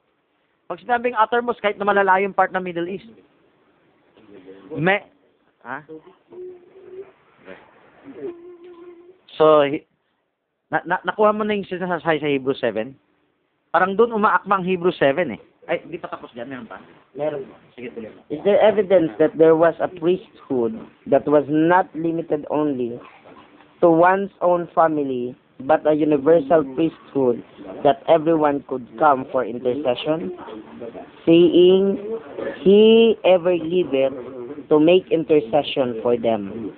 Pag 0.69 0.81
sinabing 0.81 1.17
uttermost, 1.17 1.61
kahit 1.61 1.77
na 1.77 1.89
malalayong 1.89 2.37
part 2.37 2.53
ng 2.53 2.61
Middle 2.61 2.89
East. 2.89 3.09
Me, 4.75 5.01
ha? 5.61 5.85
So, 9.37 9.65
na, 10.75 10.83
na, 10.83 10.97
nakuha 11.07 11.31
mo 11.31 11.47
na 11.47 11.54
yung 11.54 11.71
sinasabi 11.71 12.19
sa 12.19 12.26
Hebrew 12.26 12.59
7? 12.59 12.90
Parang 13.71 13.95
doon 13.95 14.19
umaakma 14.19 14.59
ang 14.59 14.66
Hebrew 14.66 14.90
7 14.90 15.38
eh. 15.38 15.40
Ay, 15.71 15.81
di 15.87 15.97
pa 15.97 16.11
tapos 16.11 16.35
dyan. 16.35 16.50
Meron 16.50 16.66
pa. 16.66 16.83
Meron. 17.14 17.47
Sige, 17.78 17.95
tuloy. 17.95 18.11
Is 18.28 18.43
there 18.43 18.59
evidence 18.59 19.14
that 19.23 19.38
there 19.38 19.54
was 19.54 19.73
a 19.78 19.88
priesthood 19.88 20.76
that 21.07 21.25
was 21.31 21.47
not 21.47 21.87
limited 21.95 22.45
only 22.50 22.99
to 23.81 23.88
one's 23.88 24.35
own 24.43 24.66
family, 24.75 25.33
but 25.64 25.87
a 25.87 25.95
universal 25.95 26.66
priesthood 26.75 27.40
that 27.87 28.02
everyone 28.11 28.66
could 28.69 28.85
come 28.99 29.25
for 29.31 29.47
intercession? 29.47 30.37
Seeing 31.25 31.97
he 32.61 33.16
ever 33.25 33.57
liveth 33.57 34.12
to 34.69 34.76
make 34.76 35.09
intercession 35.09 36.02
for 36.02 36.19
them. 36.19 36.75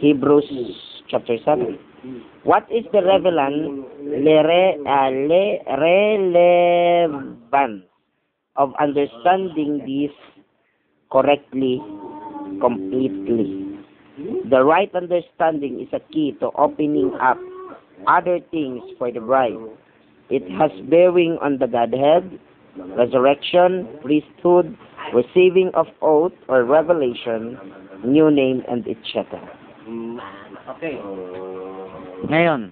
Hebrews 0.00 0.48
chapter 1.06 1.38
7. 1.44 1.91
What 2.42 2.66
is 2.70 2.84
the 2.92 3.02
relevant, 3.02 3.86
lere, 4.02 4.74
uh, 4.82 5.10
le, 5.10 5.62
relevance 7.06 7.84
of 8.56 8.74
understanding 8.80 9.78
this 9.86 10.10
correctly, 11.12 11.80
completely. 12.60 13.78
The 14.50 14.64
right 14.64 14.92
understanding 14.94 15.80
is 15.80 15.88
a 15.92 16.00
key 16.12 16.34
to 16.40 16.50
opening 16.58 17.12
up 17.20 17.38
other 18.06 18.40
things 18.50 18.82
for 18.98 19.12
the 19.12 19.20
bride. 19.20 19.56
It 20.28 20.42
has 20.58 20.70
bearing 20.90 21.38
on 21.40 21.58
the 21.58 21.66
Godhead, 21.66 22.38
resurrection, 22.98 23.86
priesthood, 24.02 24.76
receiving 25.14 25.70
of 25.74 25.86
oath 26.00 26.32
or 26.48 26.64
revelation, 26.64 27.58
new 28.04 28.30
name, 28.30 28.62
and 28.68 28.86
etc. 28.88 29.38
Okay. 30.62 30.94
Ngayon, 32.30 32.70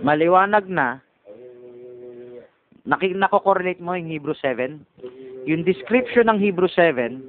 maliwanag 0.00 0.64
na, 0.64 1.04
naki, 2.88 3.12
nako-correlate 3.12 3.84
mo 3.84 3.92
yung 3.92 4.08
Hebrew 4.08 4.36
7. 4.40 4.80
Yung 5.44 5.62
description 5.66 6.32
ng 6.32 6.40
Hebrew 6.40 6.70
7, 6.72 7.20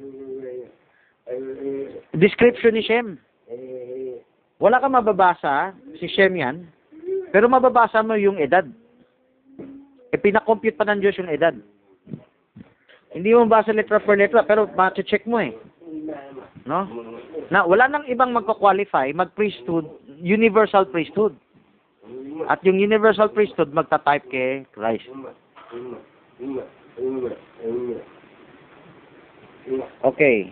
description 2.16 2.74
ni 2.78 2.84
Shem. 2.86 3.20
Wala 4.63 4.80
ka 4.80 4.88
mababasa, 4.88 5.76
si 6.00 6.08
Shem 6.08 6.39
yan, 6.39 6.63
pero 7.36 7.52
mababasa 7.52 8.00
mo 8.00 8.16
yung 8.16 8.39
edad. 8.39 8.63
E 10.13 10.16
pinakompute 10.16 10.78
pa 10.78 10.88
ng 10.88 11.04
Diyos 11.04 11.20
yung 11.20 11.28
edad. 11.28 11.58
Hindi 13.12 13.36
mo 13.36 13.44
mabasa 13.46 13.76
letra 13.76 14.00
per 14.00 14.16
letra, 14.16 14.48
pero 14.48 14.70
ma-check 14.72 15.28
mo 15.28 15.44
eh. 15.44 15.52
No? 16.63 16.88
Na 17.54 17.62
wala 17.70 17.86
nang 17.86 18.10
ibang 18.10 18.34
magko-qualify, 18.34 19.13
mag-priesthood, 19.13 19.86
universal 20.18 20.89
priesthood. 20.89 21.38
At 22.50 22.66
yung 22.66 22.82
universal 22.82 23.30
priesthood 23.30 23.70
magta-type 23.78 24.26
kay 24.34 24.66
Christ. 24.74 25.06
Okay. 30.02 30.50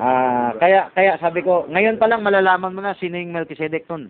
Ah, 0.00 0.56
kaya 0.56 0.88
kaya 0.96 1.20
sabi 1.20 1.44
ko, 1.44 1.68
ngayon 1.68 2.00
pa 2.00 2.08
lang 2.08 2.24
malalaman 2.24 2.72
mo 2.72 2.80
na 2.80 2.96
sino 2.96 3.20
yung 3.20 3.36
Melchizedek 3.36 3.84
nun. 3.92 4.08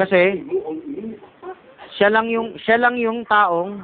Kasi 0.00 0.40
siya 2.00 2.08
lang 2.08 2.32
yung 2.32 2.56
siya 2.64 2.80
lang 2.80 2.96
yung 2.96 3.28
taong 3.28 3.82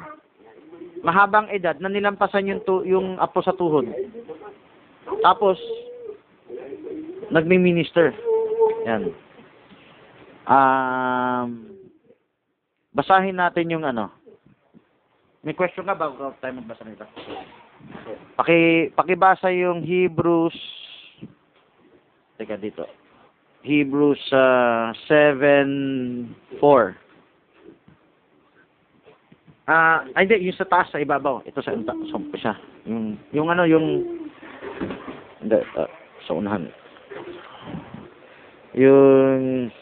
mahabang 1.05 1.53
edad 1.53 1.77
na 1.85 1.93
nilampasan 1.93 2.49
yung 2.49 2.65
tu, 2.65 2.81
yung 2.89 3.21
apo 3.21 3.45
sa 3.45 3.53
tuhod. 3.53 3.85
Tapos 5.21 5.61
nagmi-minister. 7.31 8.15
Yan. 8.87 9.11
Um, 10.47 11.49
basahin 12.95 13.39
natin 13.39 13.71
yung 13.71 13.83
ano. 13.83 14.11
May 15.43 15.55
question 15.55 15.87
ka 15.87 15.95
bago 15.95 16.35
tayo 16.43 16.59
magbasa 16.59 16.83
nito? 16.87 17.07
Paki 18.35 18.91
pakibasa 18.95 19.51
yung 19.51 19.83
Hebrews 19.83 20.55
Teka 22.37 22.61
dito. 22.61 22.85
Hebrews 23.65 24.21
uh, 24.31 24.93
7:4. 25.09 26.95
Ah, 29.67 30.07
ay 30.15 30.31
hindi, 30.31 30.47
yung 30.47 30.55
sa 30.55 30.69
taas 30.69 30.87
sa 30.95 31.03
ibabaw. 31.03 31.43
Ito 31.43 31.59
sa 31.59 31.75
sa 31.75 32.19
sa. 32.39 32.55
Yung 32.87 33.19
yung 33.35 33.51
ano 33.51 33.67
yung 33.67 34.07
hindi, 35.43 35.59
ah, 35.75 35.91
sa 36.29 36.39
unahan. 36.39 36.71
Yung 38.77 39.73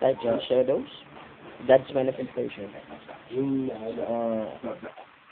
That's 0.00 0.20
your 0.22 0.38
shadows. 0.48 0.86
God's 1.66 1.90
manifestation. 1.92 2.70
uh, 3.34 4.46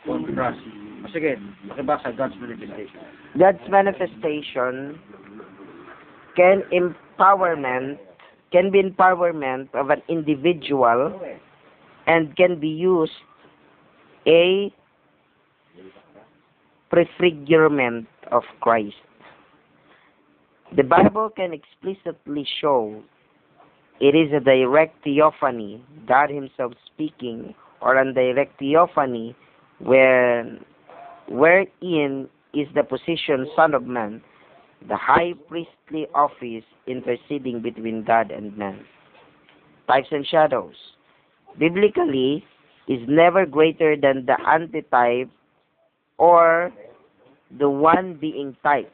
contrast. 0.04 0.58
Oh, 1.04 1.10
sige, 1.14 1.38
pakibasa 1.70 2.10
God's 2.16 2.34
manifestation. 2.40 3.00
God's 3.38 3.66
manifestation 3.70 4.98
can 6.34 6.62
empowerment 6.74 7.98
can 8.52 8.70
be 8.70 8.82
empowerment 8.82 9.68
of 9.74 9.90
an 9.90 10.02
individual 10.08 11.18
and 12.06 12.34
can 12.36 12.58
be 12.58 12.68
used 12.68 13.12
a 14.26 14.72
prefigurement 16.90 18.06
of 18.30 18.42
Christ. 18.60 18.96
The 20.76 20.82
Bible 20.82 21.30
can 21.34 21.54
explicitly 21.54 22.46
show 22.60 23.02
it 23.98 24.14
is 24.14 24.30
a 24.34 24.40
direct 24.40 25.02
theophany, 25.02 25.82
God 26.06 26.28
Himself 26.28 26.74
speaking, 26.84 27.54
or 27.80 27.96
a 27.96 28.12
direct 28.12 28.58
theophany 28.58 29.34
where 29.78 30.58
wherein 31.28 32.28
is 32.52 32.68
the 32.74 32.82
position 32.82 33.48
Son 33.56 33.72
of 33.72 33.84
Man, 33.84 34.20
the 34.86 34.96
high 34.96 35.32
priestly 35.48 36.08
office 36.14 36.64
interceding 36.86 37.62
between 37.62 38.04
God 38.04 38.30
and 38.30 38.54
man. 38.54 38.84
Types 39.88 40.08
and 40.10 40.26
shadows. 40.26 40.74
Biblically, 41.58 42.44
is 42.86 43.00
never 43.08 43.46
greater 43.46 43.96
than 43.96 44.26
the 44.26 44.36
antitype 44.46 45.30
or 46.18 46.70
the 47.58 47.68
one 47.68 48.14
being 48.20 48.56
type. 48.62 48.92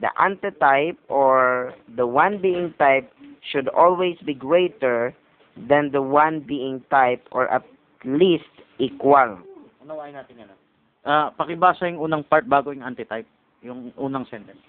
The 0.00 0.10
antitype 0.14 0.98
or 1.08 1.74
the 1.96 2.06
one 2.06 2.38
being 2.38 2.74
type 2.78 3.10
should 3.50 3.66
always 3.68 4.16
be 4.22 4.34
greater 4.34 5.14
than 5.56 5.90
the 5.90 6.02
one 6.02 6.40
being 6.46 6.84
type 6.90 7.26
or 7.32 7.50
at 7.50 7.66
least 8.04 8.46
equal. 8.78 9.42
Unawain 9.82 10.14
natin 10.14 10.46
yan. 10.46 10.54
Ah, 11.02 11.34
pakibasa 11.34 11.90
yung 11.90 11.98
unang 11.98 12.22
part 12.22 12.46
bago 12.46 12.70
yung 12.70 12.86
antitype, 12.86 13.26
yung 13.64 13.90
unang 13.98 14.28
sentence. 14.30 14.62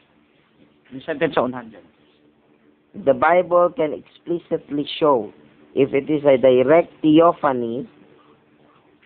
Yung 0.89 1.03
sentence 1.05 1.37
sa 1.37 1.45
unahan 1.45 1.69
dyan. 1.69 1.85
the 3.05 3.13
Bible 3.13 3.71
can 3.75 3.93
explicitly 3.93 4.87
show 4.99 5.31
if 5.75 5.93
it 5.93 6.09
is 6.09 6.23
a 6.25 6.37
direct 6.37 6.91
theophany 7.01 7.87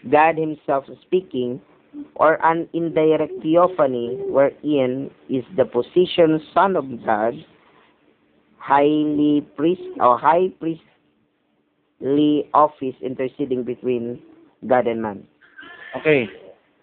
God 0.10 0.38
Himself 0.38 0.86
speaking, 1.02 1.62
or 2.16 2.44
an 2.46 2.68
indirect 2.74 3.34
theophany 3.42 4.18
wherein 4.30 5.10
is 5.30 5.44
the 5.58 5.66
position 5.66 6.42
Son 6.54 6.76
of 6.76 6.86
God, 7.06 7.34
highly 8.58 9.46
priest 9.56 9.82
or 10.00 10.18
high 10.18 10.50
priestly 10.60 12.50
office 12.54 12.96
interceding 13.02 13.64
between 13.64 14.20
God 14.68 14.88
and 14.88 15.02
man. 15.02 15.28
Okay. 15.98 16.30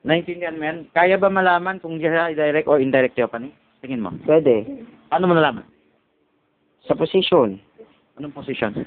Naintindihan 0.01 0.57
mo 0.57 0.65
yan? 0.65 0.79
Kaya 0.97 1.21
ba 1.21 1.29
malaman 1.29 1.83
kung 1.83 2.01
siya 2.01 2.33
direct 2.33 2.69
or 2.69 2.81
indirect 2.81 3.17
theophany? 3.17 3.53
Tingin 3.85 4.01
mo. 4.01 4.13
Pwede. 4.25 4.65
Ano 5.13 5.29
mo 5.29 5.37
nalaman? 5.37 5.65
Sa 6.89 6.97
position. 6.97 7.61
Anong 8.17 8.33
position? 8.33 8.73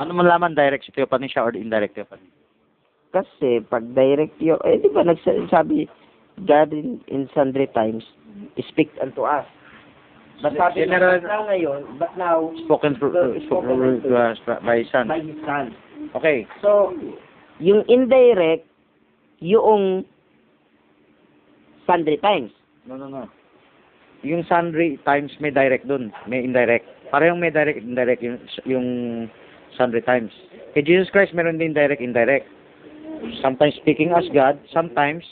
ano 0.00 0.10
mo 0.14 0.22
nalaman 0.22 0.54
direct 0.54 0.86
theophany 0.94 1.26
siya 1.26 1.50
or 1.50 1.52
indirect 1.58 1.98
theophany? 1.98 2.30
Kasi 3.08 3.64
pag 3.64 3.84
direct 3.96 4.36
yo, 4.36 4.60
eh 4.68 4.76
di 4.76 4.88
ba 4.92 5.00
nagsabi 5.02 5.88
God 6.44 6.70
in, 6.70 7.00
in 7.08 7.26
sundry 7.32 7.66
times 7.72 8.04
speak 8.68 8.92
unto 9.00 9.22
us. 9.24 9.46
But 10.38 10.54
sabi 10.54 10.86
General- 10.86 11.18
now 11.22 11.50
ngayon, 11.50 11.98
but 11.98 12.14
now 12.14 12.54
Spoken 12.68 12.94
for, 12.94 13.10
uh, 13.10 13.34
spoken 13.50 13.98
to 14.06 14.14
us 14.14 14.38
by 14.62 14.86
son. 14.94 15.10
by 15.10 15.18
His 15.18 15.34
Son. 15.42 15.74
Okay. 16.14 16.46
So, 16.62 16.94
yung 17.58 17.82
indirect, 17.90 18.62
yung 19.42 20.06
sundry 21.90 22.22
times. 22.22 22.54
No, 22.86 22.94
no, 22.94 23.10
no. 23.10 23.26
Yung 24.22 24.46
sundry 24.46 24.98
times 25.02 25.34
may 25.42 25.50
direct 25.50 25.90
dun, 25.90 26.14
may 26.30 26.42
indirect. 26.46 26.86
Parehong 27.10 27.42
may 27.42 27.50
direct, 27.50 27.82
indirect 27.82 28.22
yung, 28.22 28.38
yung 28.62 28.86
sundry 29.74 30.02
times. 30.02 30.30
Kay 30.74 30.86
Jesus 30.86 31.10
Christ, 31.10 31.34
meron 31.34 31.58
din 31.58 31.74
direct, 31.74 32.02
indirect. 32.02 32.46
Sometimes 33.42 33.74
speaking 33.80 34.12
as 34.12 34.24
God, 34.34 34.58
sometimes 34.72 35.24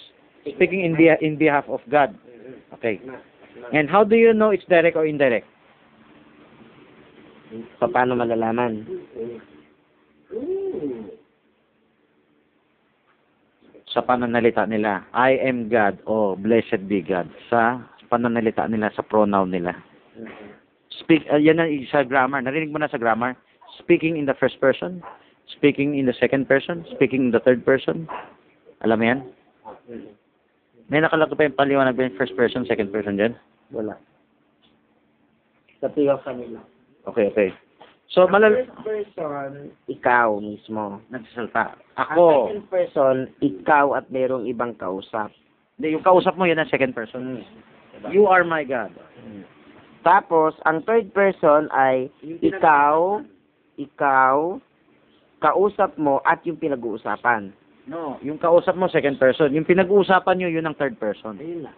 speaking 0.54 0.84
in, 0.84 0.94
beha- 0.96 1.20
in 1.20 1.36
behalf 1.36 1.64
of 1.68 1.80
God. 1.90 2.16
Okay. 2.74 3.00
And 3.72 3.90
how 3.90 4.04
do 4.04 4.16
you 4.16 4.34
know 4.34 4.50
it's 4.50 4.64
direct 4.68 4.96
or 4.96 5.06
indirect? 5.06 5.46
Paano 7.80 8.18
malalaman? 8.18 8.84
Sa 13.86 14.02
pananalita 14.02 14.66
nila, 14.68 15.06
I 15.14 15.38
am 15.40 15.70
God 15.70 15.98
o 16.04 16.36
blessed 16.36 16.84
be 16.90 17.00
God. 17.00 17.30
Sa 17.48 17.80
pananalita 18.10 18.68
nila, 18.68 18.92
sa 18.92 19.02
pronoun 19.02 19.50
nila. 19.50 19.72
Speak, 21.00 21.24
uh, 21.30 21.38
yan 21.38 21.60
ang 21.60 21.70
sa 21.90 22.02
grammar. 22.02 22.42
Narinig 22.42 22.72
mo 22.72 22.78
na 22.82 22.90
sa 22.90 22.98
grammar? 22.98 23.36
Speaking 23.78 24.16
in 24.16 24.26
the 24.26 24.34
first 24.36 24.58
person, 24.60 25.02
speaking 25.54 25.98
in 25.98 26.06
the 26.06 26.16
second 26.18 26.48
person, 26.48 26.84
speaking 26.94 27.30
in 27.30 27.32
the 27.32 27.40
third 27.40 27.64
person. 27.64 28.08
Alam 28.82 28.98
mo 28.98 29.04
yan? 29.04 29.20
May 30.90 31.02
nakalagay 31.02 31.34
pa 31.34 31.46
yung 31.46 31.58
paliwanag 31.58 31.94
ba 31.98 32.06
yung 32.06 32.18
first 32.18 32.34
person, 32.38 32.66
second 32.66 32.90
person 32.94 33.18
dyan? 33.18 33.34
Wala. 33.74 33.98
Sa 35.82 35.90
theophany 35.90 36.54
lang. 36.54 36.66
Okay, 37.06 37.30
okay. 37.30 37.50
So, 38.10 38.30
malal... 38.30 38.54
First 38.86 39.14
person, 39.18 39.74
ikaw 39.90 40.38
mismo. 40.38 41.02
Nagsasalta. 41.10 41.74
Ang 41.98 42.08
Ako. 42.14 42.26
second 42.30 42.66
person, 42.70 43.14
ikaw 43.42 43.98
at 43.98 44.06
mayroong 44.14 44.46
ibang 44.46 44.78
kausap. 44.78 45.34
Hindi, 45.76 45.98
yung 45.98 46.06
kausap 46.06 46.38
mo, 46.38 46.46
yan 46.46 46.62
ang 46.62 46.70
second 46.70 46.94
person. 46.94 47.42
You 48.14 48.30
are 48.30 48.46
my 48.46 48.62
God. 48.62 48.94
Tapos, 50.06 50.54
ang 50.62 50.86
third 50.86 51.10
person 51.10 51.66
ay 51.74 52.06
ikaw, 52.22 53.26
ikaw, 53.74 54.62
kausap 55.40 55.96
mo 56.00 56.24
at 56.24 56.40
yung 56.48 56.56
pinag-uusapan. 56.56 57.52
No, 57.86 58.18
yung 58.24 58.40
kausap 58.42 58.74
mo, 58.74 58.90
second 58.90 59.20
person. 59.20 59.54
Yung 59.54 59.68
pinag-uusapan 59.68 60.42
nyo, 60.42 60.48
yun 60.50 60.66
ang 60.66 60.74
third 60.74 60.98
person. 60.98 61.38
Ayun 61.38 61.70
na. 61.70 61.72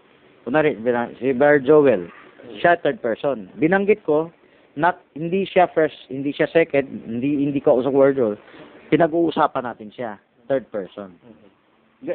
Kunwari, 0.48 0.72
si 1.20 1.36
Bear 1.36 1.60
Joel, 1.60 2.08
siya 2.56 2.80
third 2.80 3.04
person. 3.04 3.52
Binanggit 3.60 4.00
ko, 4.08 4.32
not, 4.78 5.04
hindi 5.12 5.44
siya 5.44 5.68
first, 5.68 5.98
hindi 6.08 6.32
siya 6.32 6.48
second, 6.48 6.88
hindi, 7.04 7.44
hindi 7.44 7.60
kausap 7.60 7.92
word 7.92 8.16
Joel. 8.16 8.40
Pinag-uusapan 8.88 9.68
natin 9.68 9.92
siya, 9.92 10.16
third 10.48 10.64
person. 10.72 11.12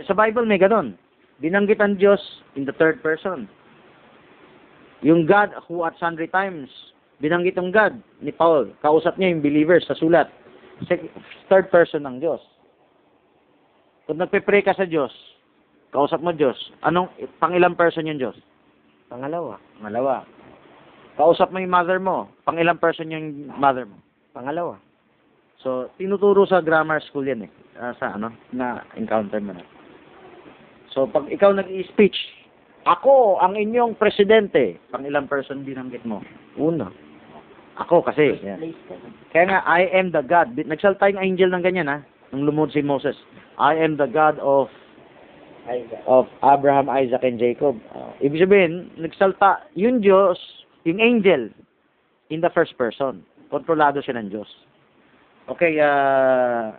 Sa 0.10 0.18
Bible 0.18 0.50
may 0.50 0.58
ganon. 0.58 0.98
Binanggit 1.44 1.78
ang 1.84 2.00
Diyos 2.00 2.24
in 2.58 2.66
the 2.66 2.74
third 2.74 3.04
person. 3.06 3.46
Yung 5.04 5.28
God 5.28 5.52
who 5.68 5.84
at 5.84 6.00
sundry 6.00 6.32
times, 6.32 6.72
binanggit 7.20 7.60
ang 7.60 7.70
God 7.70 8.00
ni 8.24 8.32
Paul. 8.32 8.72
Kausap 8.80 9.20
niya 9.20 9.36
yung 9.36 9.44
believers 9.44 9.84
sa 9.86 9.94
sulat. 10.00 10.32
Third 11.48 11.68
person 11.70 12.04
ng 12.06 12.18
Diyos. 12.22 12.42
Kung 14.04 14.20
nagpe-pray 14.20 14.66
ka 14.66 14.76
sa 14.76 14.84
Diyos, 14.84 15.12
kausap 15.96 16.20
mo 16.20 16.36
Diyos, 16.36 16.58
anong, 16.84 17.08
pangilang 17.40 17.78
person 17.78 18.08
yung 18.10 18.20
Diyos? 18.20 18.36
Pangalawa. 19.08 19.62
Malawa. 19.80 20.28
Kausap 21.16 21.54
mo 21.54 21.62
yung 21.62 21.72
mother 21.72 22.02
mo, 22.02 22.34
pangilang 22.44 22.82
person 22.82 23.14
yung 23.14 23.48
mother 23.56 23.86
mo? 23.86 24.02
Pangalawa. 24.34 24.82
So, 25.62 25.88
tinuturo 25.96 26.44
sa 26.44 26.60
grammar 26.60 27.00
school 27.08 27.24
yan 27.24 27.48
eh. 27.48 27.52
Ah, 27.80 27.96
sa 27.96 28.20
ano, 28.20 28.34
na 28.52 28.84
encounter 29.00 29.40
mo 29.40 29.56
na. 29.56 29.64
So, 30.92 31.08
pag 31.08 31.32
ikaw 31.32 31.56
nag-i-speech, 31.56 32.18
ako 32.84 33.40
ang 33.40 33.56
inyong 33.56 33.96
presidente, 33.96 34.78
pangilang 34.92 35.32
person 35.32 35.64
binanggit 35.64 36.04
mo? 36.04 36.20
Una. 36.60 36.92
Ako 37.82 38.06
kasi. 38.06 38.38
Yan. 38.46 38.60
Kaya 39.34 39.46
nga, 39.50 39.60
I 39.66 39.90
am 39.90 40.14
the 40.14 40.22
God. 40.22 40.54
Nagsalta 40.54 41.10
yung 41.10 41.22
angel 41.22 41.50
ng 41.50 41.64
ganyan 41.66 41.90
ha, 41.90 42.06
nung 42.30 42.46
lumod 42.46 42.70
si 42.70 42.86
Moses. 42.86 43.18
I 43.58 43.74
am 43.78 43.98
the 43.98 44.10
God 44.10 44.38
of 44.42 44.70
of 46.06 46.28
Abraham, 46.44 46.92
Isaac, 46.92 47.24
and 47.24 47.40
Jacob. 47.40 47.80
Uh, 47.96 48.12
ibig 48.20 48.44
sabihin, 48.44 48.92
nagsalta 49.00 49.64
yung 49.80 50.04
Diyos, 50.04 50.36
yung 50.84 51.00
angel, 51.00 51.50
in 52.30 52.44
the 52.44 52.52
first 52.52 52.76
person. 52.76 53.24
Kontrolado 53.48 54.04
siya 54.04 54.20
ng 54.20 54.28
Diyos. 54.28 54.50
Okay, 55.48 55.80
ah 55.80 56.76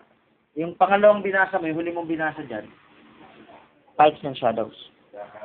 yung 0.54 0.78
pangalawang 0.78 1.22
binasa 1.22 1.58
mo, 1.58 1.66
yung 1.66 1.78
huli 1.82 1.90
mong 1.90 2.10
binasa 2.10 2.42
dyan, 2.46 2.66
Types 3.94 4.22
and 4.26 4.34
shadows. 4.34 4.74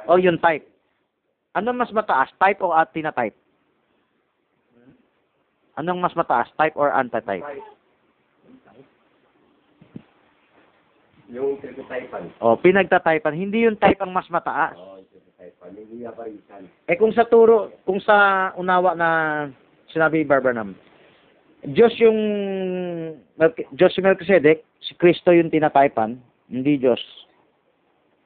o 0.09 0.17
yung 0.17 0.41
type. 0.41 0.65
Ano 1.53 1.69
mas 1.73 1.93
mataas, 1.93 2.33
type 2.41 2.61
o 2.65 2.73
at 2.73 2.93
type? 2.93 3.37
Anong 5.79 6.03
mas 6.03 6.11
mataas, 6.11 6.51
type 6.59 6.75
or 6.75 6.91
anti-type? 6.91 7.47
Yung 11.31 11.55
pinagtaypan. 11.61 12.23
O, 12.43 12.59
pinagtatypan. 12.59 13.37
Hindi 13.37 13.63
yung 13.63 13.79
type 13.79 14.01
ang 14.03 14.11
mas 14.11 14.27
mataas. 14.27 14.75
Oo, 14.75 14.99
yung 14.99 15.07
pinagtaypan. 15.07 15.69
Hindi 15.77 15.93
niya 16.03 16.11
parisan. 16.11 16.67
Eh 16.89 16.99
kung 16.99 17.15
sa 17.15 17.23
turo, 17.23 17.79
kung 17.87 18.03
sa 18.03 18.51
unawa 18.59 18.91
na 18.97 19.09
sinabi 19.93 20.19
ni 20.19 20.27
Barbanam, 20.27 20.75
Diyos 21.63 21.95
yung, 22.01 22.19
Diyos 23.71 23.93
si 23.95 24.03
Melchizedek, 24.03 24.65
si 24.83 24.97
Kristo 24.99 25.31
yung 25.31 25.53
tinatypan, 25.53 26.19
hindi 26.51 26.75
Diyos. 26.75 26.99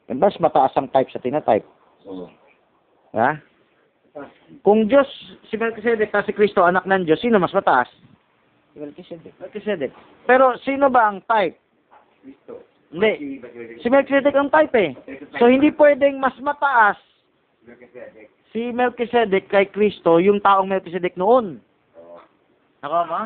Mas 0.09 0.33
mataas 0.41 0.73
ang 0.73 0.89
type 0.89 1.11
sa 1.13 1.21
tinatype. 1.21 1.67
Oo. 2.09 2.31
Ha? 3.13 3.52
Kung 4.61 4.85
Diyos, 4.85 5.09
si 5.49 5.57
Melchizedek 5.57 6.13
at 6.13 6.29
si 6.29 6.33
Kristo, 6.37 6.61
anak 6.61 6.85
ng 6.85 7.09
Diyos, 7.09 7.17
sino 7.17 7.41
mas 7.41 7.53
mataas? 7.53 7.89
Si 8.73 8.77
Melchizedek. 8.77 9.33
Melchizedek. 9.41 9.91
Pero 10.29 10.53
sino 10.61 10.93
ba 10.93 11.09
ang 11.09 11.25
type? 11.25 11.57
Kristo. 12.21 12.61
Hindi. 12.93 13.41
Si 13.81 13.87
Melchizedek 13.89 14.37
ang 14.37 14.53
type 14.53 14.75
eh. 14.77 14.91
So 15.41 15.49
hindi 15.49 15.73
pwedeng 15.73 16.21
mas 16.21 16.37
mataas 16.37 17.01
si 18.53 18.69
Melchizedek 18.69 19.49
kay 19.49 19.65
Kristo 19.73 20.21
yung 20.21 20.37
taong 20.39 20.69
Melchizedek 20.69 21.17
noon. 21.17 21.57
Oo. 21.97 22.21
Nako 22.85 22.97
mo? 23.09 23.21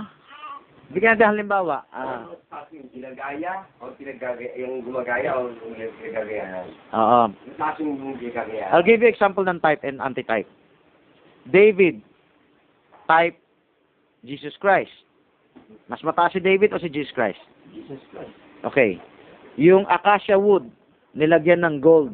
Bigyan 0.88 1.20
natin 1.20 1.36
halimbawa. 1.36 1.84
Ah, 1.92 2.24
yung 2.72 2.88
ginagaya 2.96 3.68
o 3.84 3.92
pinagagaya, 4.00 4.56
yung 4.56 4.88
gumagaya 4.88 5.36
o 5.36 5.52
yung 5.52 5.76
pinagagayahan. 6.00 6.72
oo. 6.96 7.22
Yung 7.44 7.58
taas 7.60 7.76
yung 7.84 8.16
ginagaya. 8.16 8.72
I'll 8.72 8.88
give 8.88 9.04
you 9.04 9.12
example 9.12 9.44
ng 9.44 9.60
type 9.60 9.84
and 9.84 10.00
anti-type. 10.00 10.48
David, 11.52 12.04
type 13.08 13.38
Jesus 14.24 14.56
Christ. 14.60 14.92
Mas 15.88 16.04
mataas 16.04 16.36
si 16.36 16.40
David 16.44 16.74
o 16.76 16.80
si 16.80 16.92
Jesus 16.92 17.14
Christ? 17.16 17.40
Jesus 17.74 18.02
Christ. 18.12 18.36
Okay. 18.68 19.00
Yung 19.58 19.88
acacia 19.90 20.38
wood, 20.38 20.70
nilagyan 21.18 21.66
ng 21.66 21.82
gold. 21.82 22.14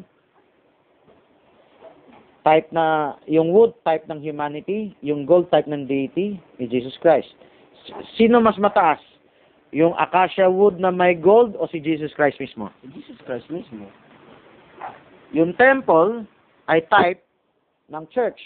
Type 2.44 2.68
na, 2.72 3.16
yung 3.24 3.52
wood 3.52 3.72
type 3.84 4.04
ng 4.08 4.20
humanity, 4.20 4.92
yung 5.00 5.24
gold 5.24 5.48
type 5.48 5.68
ng 5.68 5.88
deity, 5.88 6.36
ni 6.60 6.64
Jesus 6.68 6.96
Christ. 7.00 7.28
Sino 8.16 8.40
mas 8.40 8.56
mataas? 8.60 9.00
Yung 9.74 9.96
acacia 9.98 10.46
wood 10.46 10.78
na 10.78 10.94
may 10.94 11.18
gold 11.18 11.56
o 11.58 11.66
si 11.66 11.82
Jesus 11.82 12.14
Christ 12.14 12.38
mismo? 12.38 12.70
Si 12.84 12.88
Jesus 12.94 13.18
Christ 13.26 13.48
mismo. 13.50 13.88
Yung 15.34 15.56
temple 15.58 16.28
ay 16.70 16.84
type 16.86 17.20
ng 17.90 18.04
church. 18.12 18.38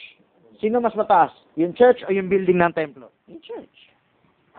Sino 0.58 0.82
mas 0.82 0.94
mataas? 0.98 1.30
Yung 1.54 1.74
church 1.74 2.02
o 2.06 2.10
yung 2.10 2.26
building 2.26 2.58
ng 2.58 2.74
templo? 2.74 3.14
Yung 3.30 3.38
church. 3.42 3.76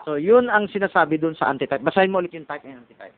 So, 0.08 0.16
yun 0.16 0.48
ang 0.48 0.72
sinasabi 0.72 1.20
dun 1.20 1.36
sa 1.36 1.52
antitype. 1.52 1.84
Basahin 1.84 2.12
mo 2.12 2.24
ulit 2.24 2.32
yung 2.32 2.48
type 2.48 2.64
and 2.64 2.80
antitype. 2.80 3.16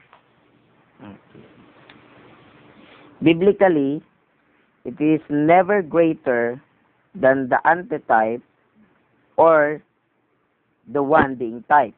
Biblically, 3.22 4.02
it 4.82 4.98
is 4.98 5.22
never 5.30 5.86
greater 5.86 6.58
than 7.14 7.54
the 7.54 7.62
antitype 7.70 8.42
or 9.38 9.82
the 10.90 11.04
one 11.06 11.38
being 11.38 11.64
type. 11.70 11.94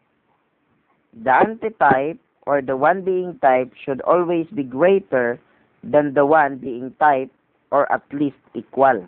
The 1.16 1.32
antitype 1.32 2.20
or 2.44 2.62
the 2.62 2.76
one 2.76 3.08
being 3.08 3.40
type 3.40 3.72
should 3.80 4.02
always 4.02 4.48
be 4.52 4.64
greater 4.64 5.40
than 5.84 6.14
the 6.14 6.26
one 6.26 6.58
being 6.58 6.92
type 7.00 7.32
or 7.72 7.90
at 7.92 8.04
least 8.12 8.40
equal. 8.54 9.08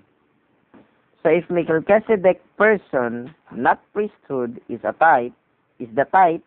So 1.26 1.34
if 1.34 1.50
Melchizedek 1.50 2.38
person, 2.54 3.34
not 3.50 3.82
priesthood, 3.98 4.62
is 4.70 4.78
a 4.86 4.94
type, 4.94 5.34
is 5.82 5.90
the 5.98 6.06
type, 6.14 6.46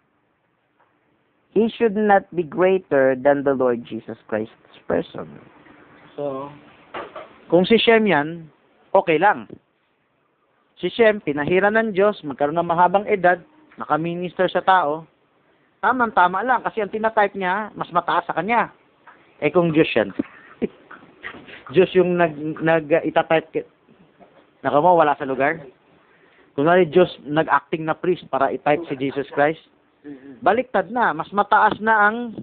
he 1.50 1.66
should 1.66 1.98
not 1.98 2.30
be 2.30 2.46
greater 2.46 3.18
than 3.18 3.42
the 3.42 3.58
Lord 3.58 3.82
Jesus 3.82 4.14
Christ's 4.30 4.78
person. 4.86 5.42
So, 6.14 6.54
kung 7.50 7.66
si 7.66 7.74
Shem 7.82 8.06
yan, 8.06 8.46
okay 8.94 9.18
lang. 9.18 9.50
Si 10.78 10.94
Shem, 10.94 11.18
pinahira 11.26 11.74
ng 11.74 11.90
Diyos, 11.90 12.22
magkaroon 12.22 12.62
ng 12.62 12.70
mahabang 12.70 13.10
edad, 13.10 13.42
nakaminister 13.82 14.46
sa 14.46 14.62
tao, 14.62 15.10
tamang 15.82 16.14
tama 16.14 16.46
lang, 16.46 16.62
kasi 16.62 16.86
ang 16.86 16.94
tinatype 16.94 17.34
niya, 17.34 17.74
mas 17.74 17.90
mataas 17.90 18.30
sa 18.30 18.36
kanya. 18.38 18.70
Eh 19.42 19.50
kung 19.50 19.74
Diyos 19.74 19.90
yan, 19.90 20.14
Diyos 21.74 21.90
yung 21.98 22.14
nag, 22.14 22.62
nag 22.62 22.86
itatype, 23.02 23.66
naka 24.62 24.78
mo, 24.82 24.98
wala 24.98 25.18
sa 25.18 25.28
lugar. 25.28 25.62
Kunwari 26.58 26.90
Diyos 26.90 27.10
nag-acting 27.22 27.86
na 27.86 27.94
priest 27.94 28.26
para 28.26 28.50
i-type 28.50 28.82
si 28.90 28.98
Jesus 28.98 29.30
Christ, 29.30 29.62
baliktad 30.42 30.90
na, 30.90 31.14
mas 31.14 31.30
mataas 31.30 31.78
na 31.78 31.94
ang 32.10 32.34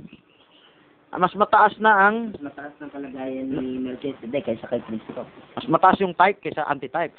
mas 1.15 1.31
mataas 1.31 1.71
na 1.79 1.91
ang 1.95 2.35
Mas 2.35 2.51
mataas 2.51 2.75
ng 2.83 2.91
kalagayan 2.91 3.47
ni 3.47 3.79
Melchizedek 3.79 4.43
kaysa 4.43 4.67
kay 4.67 4.83
Kristo. 4.83 5.23
mas 5.55 5.67
mataas 5.71 5.99
yung 6.03 6.11
type 6.11 6.43
kaysa 6.43 6.67
anti-type. 6.67 7.15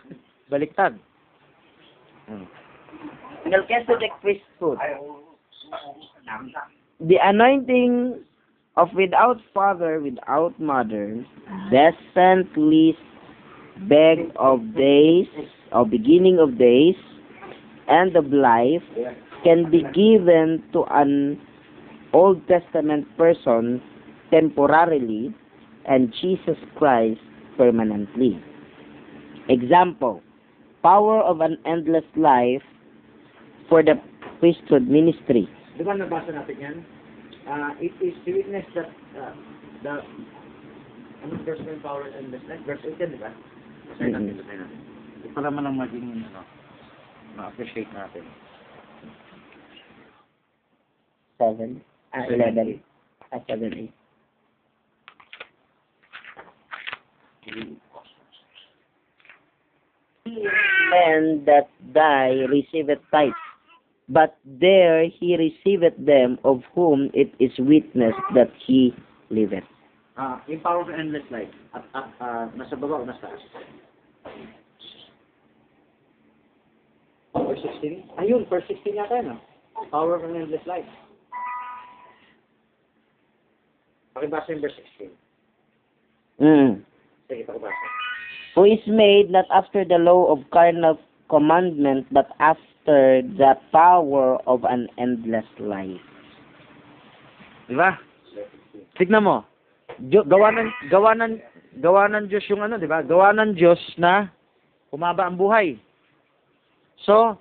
Baliktad. 0.52 1.00
Melchizedek 3.48 4.12
priesthood. 4.20 4.76
The 7.00 7.18
anointing 7.20 8.20
of 8.76 8.92
without 8.92 9.40
father, 9.56 10.00
without 10.00 10.52
mother, 10.61 11.24
descent, 11.72 12.52
least, 12.56 13.00
beg 13.88 14.32
of 14.36 14.74
days, 14.74 15.26
or 15.72 15.86
beginning 15.86 16.38
of 16.38 16.58
days, 16.58 16.96
and 17.88 18.16
of 18.16 18.32
life 18.32 18.82
can 19.44 19.70
be 19.70 19.82
given 19.94 20.62
to 20.72 20.84
an 20.90 21.40
Old 22.12 22.46
Testament 22.48 23.06
person 23.16 23.80
temporarily 24.30 25.34
and 25.86 26.12
Jesus 26.20 26.56
Christ 26.76 27.20
permanently. 27.56 28.42
Example, 29.48 30.22
power 30.82 31.20
of 31.20 31.40
an 31.40 31.58
endless 31.64 32.04
life 32.16 32.62
for 33.68 33.82
the 33.82 33.94
priesthood 34.40 34.88
ministry. 34.88 35.48
Uh, 37.46 37.70
it 37.78 37.92
is 38.02 38.14
witness 38.26 38.64
that 38.74 38.86
uh, 39.16 39.32
the 39.84 40.02
yung 41.22 41.80
power 41.80 42.10
and 42.18 42.32
the 42.32 42.38
life? 42.48 42.58
Verse 42.66 42.80
18, 42.82 43.10
di 43.12 43.18
ba? 43.22 43.30
Basahin 43.87 44.12
natin, 44.12 44.35
Mhm. 44.35 44.46
natin. 44.46 45.35
Para 45.37 45.49
man 45.51 45.64
lang 45.68 45.77
maging 45.77 46.25
ano, 46.27 46.42
ma-appreciate 47.37 47.90
natin. 47.92 48.25
7, 51.37 51.85
ah, 52.16 52.25
11, 52.27 52.81
ah, 53.31 53.40
7, 53.44 53.70
8. 53.77 53.92
Men 60.90 61.44
that 61.46 61.68
die 61.94 62.42
receiveth 62.51 62.99
tithes, 63.12 63.38
but 64.09 64.35
there 64.42 65.07
he 65.07 65.37
receiveth 65.37 65.94
them 65.99 66.38
of 66.42 66.64
whom 66.75 67.11
it 67.14 67.31
is 67.38 67.55
witness 67.59 68.14
that 68.35 68.51
he 68.59 68.94
liveth. 69.31 69.75
Ah, 70.16 70.40
yung 70.48 70.64
power 70.64 70.81
of 70.81 70.88
endless 70.88 71.29
life. 71.29 71.52
At, 71.76 71.85
at 71.92 72.09
ah, 72.24 72.48
nasa 72.57 72.72
baba 72.72 73.00
o 73.00 73.05
nasa 73.05 73.20
taas? 73.20 73.42
Verse 77.37 77.62
16? 77.85 78.16
Ayun, 78.16 78.48
verse 78.48 78.64
16 78.64 78.96
yata 78.96 79.20
yun, 79.20 79.37
ah. 79.37 79.40
Power 79.92 80.16
of 80.16 80.24
an 80.24 80.40
endless 80.40 80.64
life. 80.64 80.88
Pakibasa 84.16 84.57
yung 84.57 84.64
verse 84.64 84.76
16. 84.96 85.12
Mm. 86.40 86.70
Sige, 87.29 87.42
pakibasa. 87.44 87.87
Who 88.57 88.64
is 88.64 88.81
made 88.88 89.29
not 89.29 89.44
after 89.52 89.85
the 89.85 90.00
law 90.00 90.33
of 90.33 90.40
carnal 90.48 90.96
commandment, 91.29 92.09
but 92.09 92.33
after 92.40 93.20
the 93.20 93.61
power 93.68 94.40
of 94.48 94.64
an 94.64 94.88
endless 94.96 95.44
life. 95.61 96.00
Di 97.68 97.74
ba? 97.76 98.00
Tignan 98.96 99.29
mo. 99.29 99.44
Diyo, 99.96 100.24
gawa 100.28 100.52
ng 100.52 100.70
gawa 100.92 101.16
ng 101.16 101.35
gawa 101.80 102.09
ng 102.09 102.28
Diyos 102.28 102.44
yung 102.48 102.64
ano, 102.64 102.76
di 102.76 102.88
ba? 102.88 103.04
Gawa 103.04 103.32
ng 103.37 103.56
Diyos 103.56 103.80
na 103.96 104.28
humaba 104.92 105.28
ang 105.28 105.37
buhay. 105.37 105.76
So, 107.04 107.37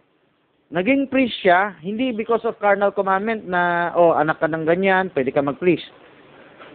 naging 0.72 1.08
priest 1.08 1.40
siya, 1.40 1.80
hindi 1.80 2.12
because 2.12 2.44
of 2.44 2.60
carnal 2.60 2.92
commandment 2.92 3.48
na, 3.48 3.92
oh, 3.96 4.12
anak 4.16 4.44
ka 4.44 4.48
ng 4.52 4.68
ganyan, 4.68 5.08
pwede 5.16 5.32
ka 5.32 5.40
mag-priest. 5.40 5.88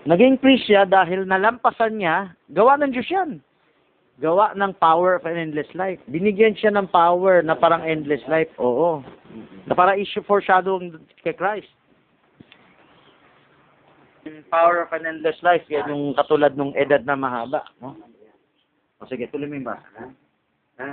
Naging 0.09 0.41
priest 0.41 0.65
siya 0.65 0.89
dahil 0.89 1.29
nalampasan 1.29 2.01
niya, 2.01 2.33
gawa 2.49 2.81
ng 2.81 2.93
Diyos 2.97 3.11
yan. 3.13 3.31
Gawa 4.21 4.53
ng 4.53 4.77
power 4.81 5.17
of 5.17 5.25
an 5.25 5.37
endless 5.37 5.69
life. 5.73 6.01
Binigyan 6.09 6.57
siya 6.57 6.73
ng 6.77 6.93
power 6.93 7.41
na 7.41 7.57
parang 7.57 7.85
endless 7.85 8.21
life. 8.29 8.53
Oo. 8.61 9.01
Na 9.65 9.73
parang 9.73 9.97
issue 9.97 10.25
foreshadowing 10.25 10.93
kay 11.25 11.33
Christ. 11.33 11.73
Yung 14.25 14.45
power 14.53 14.85
of 14.85 14.93
an 14.93 15.09
endless 15.09 15.41
life, 15.41 15.65
yan 15.73 15.89
yung 15.89 16.13
katulad 16.13 16.53
ng 16.53 16.77
edad 16.77 17.05
na 17.09 17.17
mahaba. 17.17 17.65
No? 17.81 17.97
O 19.01 19.09
sige, 19.09 19.25
tuloy 19.33 19.49
mo 19.49 19.57
yung 19.57 19.69
basa. 19.69 19.89
Ha? 19.97 20.07
Ha? 20.77 20.91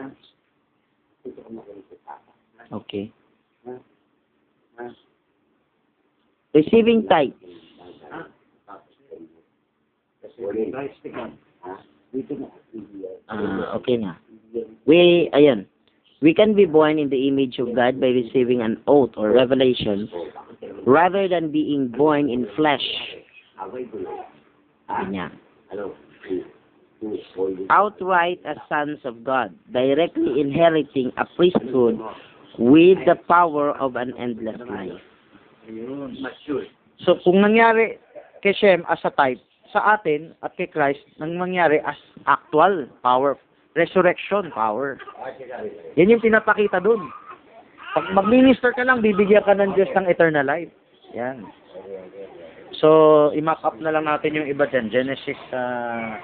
Ha? 0.00 0.04
Okay. 2.72 3.12
Receiving 6.52 7.08
tithes. 7.08 7.36
Ikaw. 11.02 11.28
Ah, 13.28 13.76
okay 13.76 13.96
na. 13.96 14.16
We, 14.84 15.30
ayun. 15.32 15.64
We 16.20 16.34
can 16.34 16.54
be 16.54 16.66
born 16.66 16.98
in 16.98 17.08
the 17.10 17.28
image 17.28 17.58
of 17.58 17.74
God 17.74 18.00
by 18.00 18.08
receiving 18.08 18.62
an 18.62 18.80
oath 18.86 19.16
or 19.16 19.32
revelation 19.32 20.08
rather 20.86 21.28
than 21.28 21.50
being 21.50 21.88
born 21.88 22.28
in 22.28 22.46
flesh. 22.56 22.84
Ganyan. 24.90 25.30
Outright 27.70 28.40
as 28.44 28.56
sons 28.68 28.98
of 29.04 29.24
God, 29.24 29.54
directly 29.72 30.40
inheriting 30.40 31.10
a 31.16 31.26
priesthood 31.36 31.98
with 32.58 32.98
the 33.06 33.16
power 33.26 33.72
of 33.78 33.96
an 33.96 34.14
endless 34.18 34.60
life. 34.68 35.00
So, 37.02 37.18
kung 37.24 37.42
nangyari 37.42 37.98
kay 38.42 38.54
Shem 38.54 38.86
as 38.86 39.02
a 39.02 39.10
type, 39.10 39.42
sa 39.72 39.98
atin 39.98 40.36
at 40.44 40.54
kay 40.54 40.68
Christ, 40.68 41.02
nang 41.18 41.34
mangyari 41.40 41.82
as 41.82 41.98
actual 42.28 42.86
power, 43.02 43.34
resurrection 43.74 44.52
power. 44.52 45.00
Yan 45.96 46.12
yung 46.12 46.22
pinapakita 46.22 46.78
dun. 46.78 47.02
Pag 47.92 48.08
mag-minister 48.16 48.72
ka 48.72 48.88
lang, 48.88 49.04
bibigyan 49.04 49.44
ka 49.44 49.52
ng 49.52 49.76
Diyos 49.76 49.92
ng 49.92 50.08
eternal 50.08 50.48
life. 50.48 50.72
Yan. 51.12 51.44
So, 52.80 53.28
i-mock 53.36 53.60
up 53.62 53.76
na 53.76 53.92
lang 53.92 54.08
natin 54.08 54.32
yung 54.32 54.48
iba 54.48 54.64
dyan. 54.64 54.88
Genesis, 54.88 55.36
uh, 55.52 56.16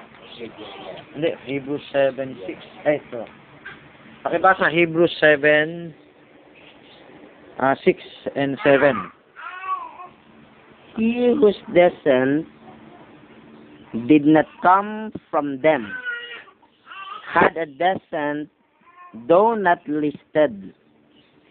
hindi, 1.13 1.29
Hebrews 1.45 1.85
7, 1.93 2.17
6. 2.41 2.89
Eh, 2.89 2.97
ito. 2.97 3.21
Pakibasa, 4.25 4.65
Hebrews 4.67 5.13
7, 5.21 5.93
uh, 7.61 7.75
6 7.85 8.01
and 8.33 8.57
7. 8.65 8.97
He 10.97 11.37
whose 11.37 11.61
descent 11.69 12.49
did 14.09 14.25
not 14.25 14.49
come 14.65 15.13
from 15.29 15.61
them 15.61 15.87
had 17.29 17.55
a 17.57 17.65
descent, 17.65 18.49
though 19.29 19.53
not 19.53 19.79
listed, 19.87 20.73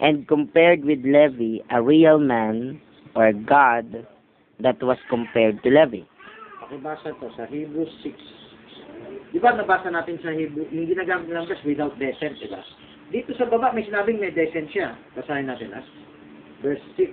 and 0.01 0.27
compared 0.29 0.85
with 0.85 1.03
Levi, 1.05 1.63
a 1.71 1.83
real 1.83 2.19
man 2.19 2.81
or 3.15 3.33
God 3.33 4.07
that 4.61 4.83
was 4.83 4.99
compared 5.11 5.63
to 5.63 5.69
Levi. 5.71 6.07
Pakibasa 6.63 7.15
to 7.19 7.31
sa 7.35 7.47
Hebrews 7.47 7.91
6. 8.03 8.15
Di 9.33 9.39
ba 9.39 9.53
nabasa 9.53 9.93
natin 9.93 10.19
sa 10.25 10.33
Hebrew, 10.33 10.65
yung 10.73 10.89
ginagamit 10.89 11.29
ng 11.29 11.47
verse 11.47 11.63
without 11.67 11.95
descent, 12.01 12.39
di 12.41 12.49
ba? 12.49 12.63
Dito 13.09 13.33
sa 13.37 13.49
baba 13.49 13.73
may 13.73 13.85
sinabing 13.85 14.21
may 14.21 14.33
descent 14.33 14.69
siya. 14.73 14.93
Basahin 15.17 15.49
natin 15.49 15.73
ah. 15.73 15.85
Verse 16.61 16.83
6. 16.97 17.13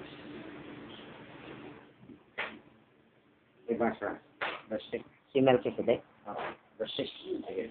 Ibasa. 3.72 4.20
Verse 4.68 4.88
6. 4.92 5.04
Si 5.32 5.40
Melchizedek. 5.40 6.02
Verse 6.78 6.94
6. 7.00 7.10
Sige. 7.48 7.66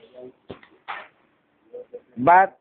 But 2.16 2.56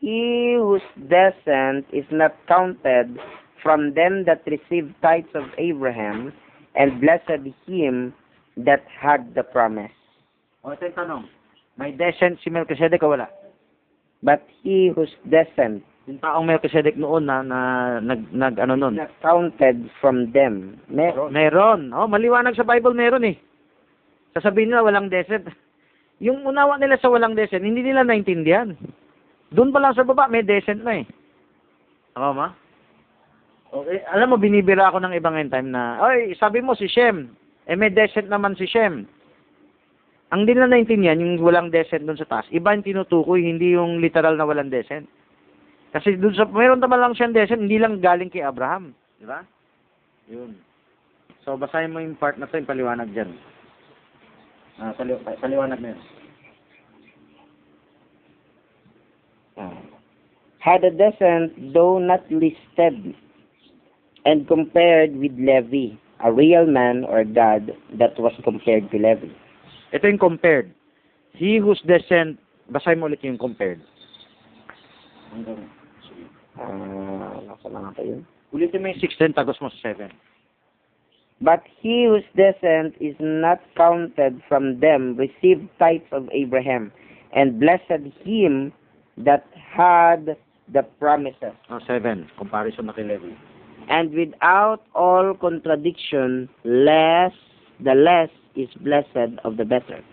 he 0.00 0.56
whose 0.56 0.84
descent 0.96 1.86
is 1.92 2.08
not 2.10 2.34
counted 2.48 3.20
from 3.62 3.92
them 3.94 4.24
that 4.24 4.42
received 4.48 4.96
tithes 5.02 5.28
of 5.34 5.44
Abraham, 5.58 6.32
and 6.74 7.00
blessed 7.00 7.44
him 7.66 8.14
that 8.56 8.80
had 8.88 9.34
the 9.34 9.42
promise. 9.42 9.92
O, 10.64 10.72
ito 10.72 10.88
yung 10.88 10.96
tanong. 10.96 11.24
May 11.76 11.92
descent 11.92 12.40
si 12.40 12.48
Melchizedek 12.48 13.00
o 13.04 13.12
wala? 13.12 13.28
But 14.20 14.44
he 14.64 14.92
whose 14.92 15.12
descent 15.28 15.84
Yung 16.08 16.18
taong 16.18 16.48
Melchizedek 16.48 16.98
noon 16.98 17.28
na, 17.28 17.44
na 17.44 17.58
nag, 18.02 18.32
nag 18.34 18.58
ano 18.58 18.74
nun? 18.74 18.98
not 18.98 19.14
counted 19.22 19.86
from 20.02 20.34
them, 20.34 20.80
meron. 20.90 21.30
Meron. 21.30 21.80
Oh, 21.94 22.10
maliwanag 22.10 22.58
sa 22.58 22.66
Bible 22.66 22.96
meron 22.96 23.28
eh. 23.28 23.38
Sasabihin 24.34 24.74
nila 24.74 24.82
walang 24.82 25.06
descent. 25.06 25.46
Yung 26.18 26.42
unawa 26.42 26.82
nila 26.82 26.98
sa 26.98 27.12
walang 27.12 27.38
descent, 27.38 27.62
hindi 27.62 27.84
nila 27.84 28.02
naintindihan. 28.02 28.74
Doon 29.50 29.74
pa 29.74 29.82
lang 29.82 29.94
sa 29.98 30.06
baba, 30.06 30.30
may 30.30 30.46
descent 30.46 30.86
na 30.86 31.02
eh. 31.02 31.06
Tama 32.14 32.30
ma? 32.30 32.48
Okay. 33.70 34.02
Alam 34.10 34.34
mo, 34.34 34.36
binibira 34.38 34.90
ako 34.90 34.98
ng 35.02 35.14
ibang 35.14 35.38
end 35.38 35.54
time 35.54 35.70
na, 35.70 35.98
oy, 36.02 36.34
sabi 36.38 36.58
mo 36.58 36.74
si 36.74 36.90
Shem, 36.90 37.30
eh 37.70 37.78
may 37.78 37.90
descent 37.90 38.26
naman 38.26 38.58
si 38.58 38.66
Shem. 38.66 39.06
Ang 40.30 40.46
di 40.46 40.54
nila 40.54 40.70
naintindihan, 40.70 41.18
yung 41.18 41.42
walang 41.42 41.74
descent 41.74 42.06
doon 42.06 42.18
sa 42.18 42.26
taas, 42.26 42.46
iba 42.54 42.70
yung 42.70 42.86
tinutukoy, 42.86 43.42
hindi 43.42 43.74
yung 43.74 43.98
literal 43.98 44.38
na 44.38 44.46
walang 44.46 44.70
descent. 44.70 45.06
Kasi 45.90 46.14
doon 46.14 46.34
sa, 46.38 46.46
meron 46.46 46.78
naman 46.78 47.02
lang 47.02 47.14
siyang 47.18 47.34
descent, 47.34 47.66
hindi 47.66 47.78
lang 47.82 47.98
galing 47.98 48.30
kay 48.30 48.46
Abraham. 48.46 48.94
Di 49.18 49.26
ba? 49.26 49.42
Yun. 50.30 50.54
So, 51.42 51.58
basahin 51.58 51.90
mo 51.90 51.98
yung 51.98 52.14
part 52.14 52.38
na 52.38 52.46
to, 52.46 52.58
yung 52.58 52.70
paliwanag 52.70 53.10
dyan. 53.10 53.34
Ah, 54.78 54.94
pali 54.94 55.18
paliwanag 55.18 55.82
na 55.82 55.90
yun. 55.94 56.00
Had 60.60 60.84
a 60.84 60.90
descent, 60.90 61.72
though 61.72 61.98
not 61.98 62.20
listed, 62.30 63.14
and 64.24 64.46
compared 64.46 65.16
with 65.16 65.32
Levi, 65.36 65.96
a 66.22 66.32
real 66.32 66.66
man 66.66 67.04
or 67.04 67.24
God 67.24 67.72
that 67.98 68.18
was 68.20 68.32
compared 68.44 68.90
to 68.90 68.96
Levi. 68.96 69.32
Ito 69.92 70.06
yung 70.06 70.18
compared. 70.20 70.70
He 71.32 71.56
whose 71.56 71.80
descent, 71.88 72.38
basahin 72.68 73.00
mo 73.00 73.08
ulit 73.08 73.24
yung 73.24 73.40
compared. 73.40 73.80
Ah, 76.60 77.40
nasa 77.40 77.66
na 77.72 77.88
nga 77.88 77.92
ba 77.96 78.02
yun? 78.04 78.26
Ulitin 78.52 78.84
mo 78.84 78.92
yung 78.92 79.00
16, 79.00 79.32
tagos 79.32 79.56
mo 79.64 79.72
sa 79.80 79.96
7. 79.96 80.12
But 81.40 81.64
he 81.80 82.04
whose 82.04 82.26
descent 82.36 83.00
is 83.00 83.16
not 83.16 83.64
counted 83.72 84.44
from 84.44 84.84
them 84.84 85.16
received 85.16 85.72
tithes 85.80 86.10
of 86.12 86.28
Abraham, 86.36 86.92
and 87.32 87.56
blessed 87.56 88.04
him 88.20 88.76
that 89.24 89.46
had 89.54 90.36
the 90.72 90.82
promises. 90.98 91.54
Oh, 91.68 91.80
7. 91.86 92.28
Comparison 92.38 92.86
na 92.86 92.92
kay 92.92 93.04
Levi. 93.04 93.34
And 93.88 94.14
without 94.14 94.86
all 94.94 95.34
contradiction, 95.34 96.48
less 96.64 97.32
the 97.82 97.94
less 97.94 98.30
is 98.54 98.68
blessed 98.84 99.40
of 99.44 99.56
the 99.56 99.64
better. 99.64 100.04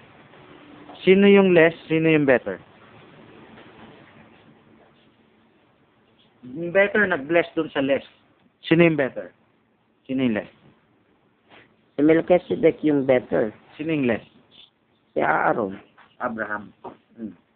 Sino 1.06 1.28
yung 1.28 1.54
less, 1.54 1.74
sino 1.88 2.10
yung 2.10 2.26
better? 2.26 2.60
Yung 6.42 6.72
better 6.72 7.06
nag-bless 7.06 7.46
dun 7.54 7.70
sa 7.70 7.84
less. 7.84 8.04
Sino 8.66 8.88
yung 8.88 8.98
better? 8.98 9.30
Sino 10.08 10.24
yung 10.24 10.42
less? 10.42 10.52
Si 11.98 12.02
Melchizedek 12.02 12.82
yung 12.82 13.06
better. 13.06 13.54
Sino 13.78 13.94
yung 13.94 14.08
less? 14.10 14.26
Si 15.14 15.22
Aaron. 15.22 15.78
Abraham. 16.18 16.74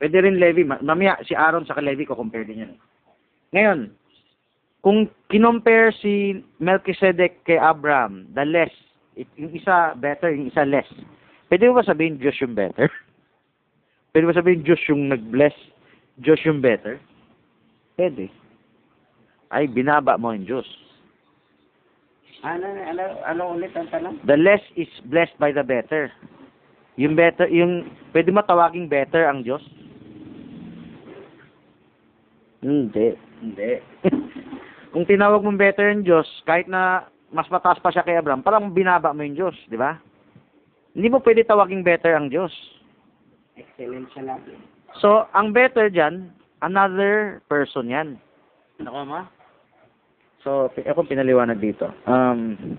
Pwede 0.01 0.17
rin 0.17 0.41
Levi. 0.41 0.65
Ma- 0.65 0.81
Mamaya, 0.81 1.21
si 1.21 1.37
Aaron 1.37 1.69
sa 1.69 1.77
Levi 1.77 2.09
ko 2.09 2.17
compare 2.17 2.41
din 2.41 2.65
yan. 2.65 2.73
Ngayon, 3.53 3.79
kung 4.81 5.05
kinompare 5.29 5.93
si 5.93 6.41
Melchizedek 6.57 7.45
kay 7.45 7.61
Abraham, 7.61 8.25
the 8.33 8.41
less, 8.41 8.73
it- 9.13 9.29
yung 9.37 9.53
isa 9.53 9.93
better, 9.93 10.33
yung 10.33 10.49
isa 10.49 10.65
less. 10.65 10.89
Pwede 11.53 11.69
mo 11.69 11.77
ba 11.77 11.85
sabihin 11.85 12.17
Diyos 12.17 12.33
yung 12.41 12.57
better? 12.57 12.89
Pwede 14.09 14.25
mo 14.25 14.33
sabihin 14.33 14.65
Diyos 14.65 14.81
yung 14.89 15.13
nag-bless, 15.13 15.53
Diyos 16.17 16.41
yung 16.49 16.65
better? 16.65 16.97
Pwede. 17.93 18.33
Ay, 19.53 19.69
binaba 19.69 20.17
mo 20.17 20.33
yung 20.33 20.49
Diyos. 20.49 20.65
Ano, 22.41 22.65
ano, 22.65 23.03
ano 23.21 23.41
ulit 23.53 23.69
ang 23.77 23.85
tanong? 23.93 24.17
The 24.25 24.33
less 24.33 24.65
is 24.73 24.89
blessed 25.05 25.37
by 25.37 25.53
the 25.53 25.61
better. 25.61 26.09
Yung 26.97 27.13
better, 27.13 27.45
yung, 27.45 27.85
pwede 28.17 28.33
mo 28.33 28.41
tawaging 28.41 28.89
better 28.89 29.29
ang 29.29 29.45
Diyos? 29.45 29.61
Hindi. 32.61 33.17
Hindi. 33.41 33.71
Kung 34.93 35.05
tinawag 35.07 35.41
mong 35.41 35.57
better 35.57 35.89
yung 35.89 36.05
Diyos, 36.05 36.27
kahit 36.45 36.69
na 36.69 37.09
mas 37.31 37.47
mataas 37.49 37.79
pa 37.79 37.89
siya 37.89 38.05
kay 38.05 38.19
Abraham, 38.19 38.45
parang 38.45 38.69
binaba 38.75 39.15
mo 39.15 39.23
yung 39.25 39.37
Diyos, 39.37 39.55
di 39.71 39.79
ba? 39.79 39.97
Hindi 40.91 41.07
mo 41.07 41.23
pwede 41.23 41.47
tawaging 41.47 41.81
better 41.81 42.13
ang 42.13 42.27
Diyos. 42.27 42.51
Excellent 43.55 44.11
siya 44.11 44.35
lagi. 44.35 44.53
So, 44.99 45.31
ang 45.31 45.55
better 45.55 45.87
dyan, 45.87 46.35
another 46.59 47.39
person 47.47 47.87
yan. 47.87 48.19
Nako 48.83 49.07
ma? 49.07 49.21
So, 50.43 50.67
ako 50.75 51.07
pinaliwanag 51.07 51.63
dito. 51.63 51.87
Um, 52.03 52.75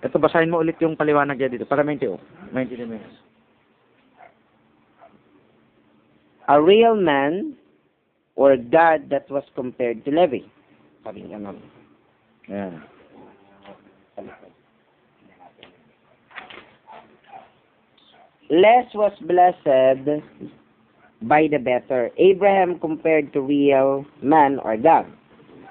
ito, 0.00 0.16
basahin 0.16 0.48
mo 0.48 0.64
ulit 0.64 0.80
yung 0.80 0.96
paliwanag 0.96 1.36
niya 1.36 1.52
dito 1.52 1.66
para 1.68 1.84
maintindihan. 1.84 2.22
Maintindihan 2.50 2.88
mo 2.88 2.96
yun. 2.96 3.12
A 6.52 6.60
real 6.60 6.92
man 6.92 7.56
or 8.36 8.60
God 8.60 9.08
that 9.08 9.24
was 9.32 9.44
compared 9.56 10.04
to 10.04 10.12
Levi. 10.12 10.44
Sabi 11.00 11.24
niya 11.24 11.40
naman. 11.40 11.64
Ayan. 12.52 12.76
Less 18.52 18.84
was 18.92 19.16
blessed 19.24 20.20
by 21.24 21.48
the 21.48 21.56
better. 21.56 22.12
Abraham 22.20 22.76
compared 22.76 23.32
to 23.32 23.40
real 23.40 24.04
man 24.20 24.60
or 24.60 24.76
God. 24.76 25.08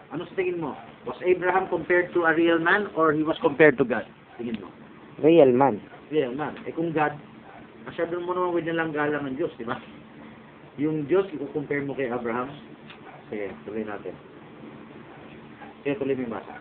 Ano 0.09 0.25
sa 0.25 0.33
tingin 0.33 0.65
mo? 0.65 0.73
Was 1.05 1.21
Abraham 1.21 1.69
compared 1.69 2.09
to 2.17 2.25
a 2.25 2.33
real 2.33 2.57
man 2.57 2.89
or 2.97 3.13
he 3.13 3.21
was 3.21 3.37
compared 3.45 3.77
to 3.77 3.85
God? 3.85 4.09
Tingin 4.41 4.57
mo? 4.57 4.73
Real 5.21 5.53
man. 5.53 5.77
Real 6.09 6.33
man. 6.33 6.57
Eh 6.65 6.73
kung 6.73 6.89
God, 6.89 7.13
masyado 7.85 8.17
mo 8.17 8.33
naman 8.33 8.49
with 8.57 8.65
nilang 8.65 8.97
galang 8.97 9.29
ng 9.29 9.37
Diyos, 9.37 9.53
di 9.61 9.69
ba? 9.69 9.77
Yung 10.79 11.03
Diyos, 11.07 11.27
i-compare 11.35 11.83
mo 11.83 11.91
kay 11.91 12.07
Abraham. 12.07 12.47
Sige, 13.27 13.51
tuloy 13.67 13.83
natin. 13.83 14.15
Sige, 15.83 15.99
tuloy 15.99 16.15
mo 16.15 16.21
yung 16.23 16.35
basa. 16.35 16.55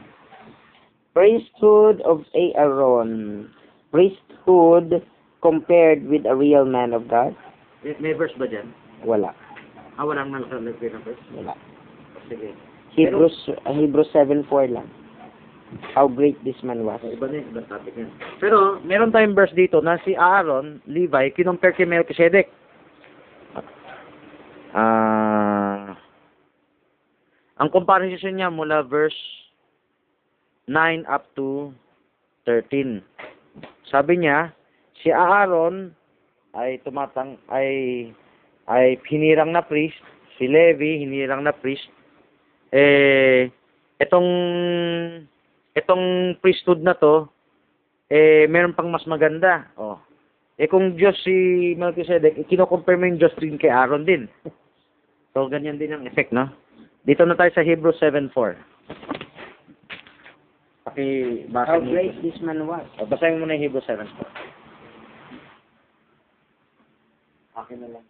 Priesthood 1.15 2.03
of 2.07 2.23
Aaron. 2.35 3.47
Priesthood 3.91 5.03
compared 5.43 6.07
with 6.07 6.23
a 6.27 6.35
real 6.35 6.65
man 6.65 6.95
of 6.95 7.11
God. 7.11 7.35
May, 7.83 7.95
may 7.99 8.15
verse 8.15 8.35
ba 8.39 8.47
dyan? 8.47 8.71
Wala. 9.03 9.35
Ah, 9.99 10.07
walang 10.07 10.31
nakalagay 10.31 10.95
ng 10.95 11.03
verse? 11.03 11.25
Wala. 11.35 11.55
Sige. 12.31 12.55
Hebrews, 12.95 13.37
uh, 13.67 13.75
Hebrews 13.75 14.11
7.4 14.15 14.75
lang. 14.75 14.89
How 15.95 16.11
great 16.11 16.35
this 16.43 16.59
man 16.67 16.83
was. 16.83 16.99
Iba 17.07 17.31
na 17.31 17.39
yung 17.39 17.49
ibang 17.55 17.69
topic 17.71 17.95
yan. 17.95 18.11
Pero, 18.43 18.83
meron 18.83 19.15
tayong 19.15 19.39
verse 19.39 19.55
dito 19.55 19.79
na 19.79 20.03
si 20.03 20.19
Aaron, 20.19 20.83
Levi, 20.91 21.31
kinumpare 21.31 21.79
kay 21.79 21.87
Melchizedek. 21.87 22.51
Ah... 24.73 25.97
ang 27.61 27.69
comparison 27.69 28.33
niya 28.33 28.49
mula 28.49 28.81
verse 28.81 29.17
9 30.65 31.05
up 31.11 31.29
to 31.37 31.75
13. 32.49 33.05
Sabi 33.91 34.23
niya, 34.23 34.55
si 35.03 35.13
Aaron 35.13 35.93
ay 36.57 36.81
tumatang 36.83 37.37
ay 37.51 37.69
ay 38.71 38.97
hinirang 39.07 39.51
na 39.51 39.67
priest, 39.67 39.99
si 40.39 40.47
Levi 40.47 41.05
hinirang 41.05 41.45
na 41.45 41.53
priest. 41.53 41.91
Eh 42.71 43.51
itong 44.01 44.31
itong 45.77 46.39
priesthood 46.41 46.81
na 46.81 46.97
to 46.97 47.29
eh 48.09 48.47
meron 48.47 48.75
pang 48.75 48.89
mas 48.89 49.05
maganda. 49.05 49.69
Oh. 49.77 49.99
Eh 50.61 50.69
kung 50.69 50.93
Diyos 50.95 51.17
si 51.25 51.73
Melchizedek, 51.77 52.37
kino-compare 52.47 53.01
mo 53.01 53.09
yung 53.09 53.21
Diyos 53.21 53.35
din 53.41 53.57
kay 53.57 53.73
Aaron 53.73 54.05
din. 54.05 54.29
So 55.41 55.49
ganyan 55.49 55.81
din 55.81 55.89
ang 55.89 56.05
effect, 56.05 56.37
no? 56.37 56.53
Dito 57.09 57.25
na 57.25 57.33
tayo 57.33 57.49
sa 57.57 57.65
Hebrews 57.65 57.97
7:4. 57.97 58.61
Paki 60.85 61.49
basa 61.49 61.73
How 61.73 61.81
great 61.81 62.13
this 62.21 62.37
man 62.45 62.69
was. 62.69 62.85
Oh, 63.01 63.09
basahin 63.09 63.41
mo 63.41 63.49
na 63.49 63.57
yung 63.57 63.73
Hebrews 63.73 63.89
7:4. 63.89 64.05
Akin 67.57 67.81
na 67.81 67.89
lang. 67.89 68.05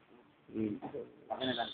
Akin 1.30 1.46
na 1.46 1.54
lang. 1.54 1.70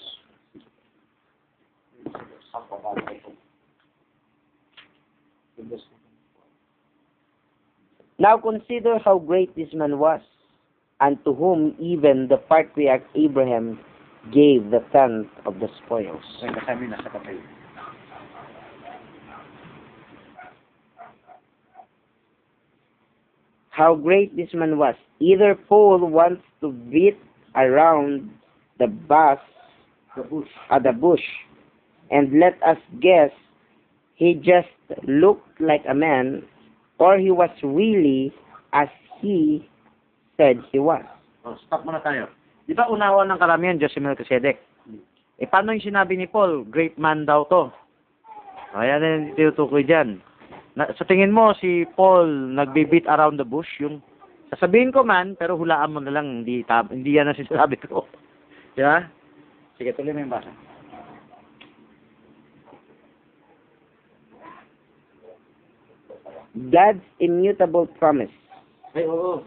Now 8.21 8.37
consider 8.37 9.01
how 9.01 9.17
great 9.17 9.57
this 9.57 9.73
man 9.73 9.97
was, 9.97 10.21
and 11.01 11.17
to 11.25 11.33
whom 11.33 11.73
even 11.81 12.29
the 12.29 12.37
patriarch 12.45 13.09
Abraham 13.17 13.81
gave 14.33 14.71
the 14.71 14.81
tenth 14.93 15.29
of 15.45 15.59
the 15.61 15.69
spoils. 15.85 16.23
Okay, 16.43 16.53
kasama 16.55 16.89
na 16.91 16.97
sa. 17.03 17.11
How 23.71 23.95
great 23.95 24.35
this 24.37 24.49
man 24.55 24.79
was. 24.79 24.95
Either 25.21 25.55
Paul 25.55 26.01
wants 26.09 26.43
to 26.63 26.73
beat 26.73 27.19
around 27.55 28.31
the 28.79 28.87
bus, 28.87 29.39
The 30.17 30.23
bush. 30.23 30.49
uh, 30.71 30.79
the 30.79 30.93
bush, 30.93 31.25
and 32.11 32.41
let 32.41 32.57
us 32.63 32.79
guess 33.01 33.31
he 34.15 34.33
just 34.35 34.73
looked 35.05 35.61
like 35.61 35.85
a 35.89 35.95
man, 35.95 36.43
or 36.99 37.19
he 37.19 37.31
was 37.31 37.51
really 37.63 38.33
as 38.73 38.89
he 39.21 39.69
said 40.37 40.57
he 40.73 40.79
was. 40.79 41.05
Oh, 41.45 41.57
stop 41.69 41.85
muna 41.85 42.01
tayo. 42.03 42.29
Di 42.67 42.75
ba 42.75 42.91
unawa 42.91 43.23
ng 43.23 43.39
karamihan, 43.39 43.79
Diyos 43.79 43.95
si 43.95 44.03
Melchizedek? 44.03 44.59
Eh, 45.39 45.47
paano 45.47 45.71
yung 45.71 45.87
sinabi 45.87 46.19
ni 46.19 46.27
Paul? 46.27 46.67
Great 46.67 46.99
man 46.99 47.23
daw 47.23 47.47
to. 47.47 47.71
Kaya 48.75 48.99
na 48.99 49.07
yung 49.07 49.39
tinutukoy 49.39 49.87
dyan. 49.87 50.19
Na, 50.75 50.91
sa 50.99 51.07
tingin 51.07 51.33
mo, 51.33 51.55
si 51.57 51.87
Paul 51.95 52.53
nagbe-beat 52.59 53.07
around 53.07 53.39
the 53.39 53.47
bush, 53.47 53.71
yung 53.79 54.03
sasabihin 54.51 54.91
ko 54.91 55.07
man, 55.07 55.39
pero 55.39 55.55
hulaan 55.55 55.95
mo 55.95 56.03
na 56.03 56.11
lang, 56.11 56.43
hindi, 56.43 56.67
tab, 56.67 56.91
hindi 56.91 57.15
yan 57.15 57.31
ang 57.31 57.39
sinasabi 57.41 57.79
ko. 57.87 58.11
Di 58.75 58.83
ba? 58.83 59.07
Sige, 59.79 59.95
tuloy 59.95 60.13
mo 60.13 60.27
yung 60.27 60.35
basa. 60.35 60.51
God's 66.57 67.05
immutable 67.21 67.85
promise. 68.01 68.33
Ay, 68.97 69.05
oo. 69.05 69.45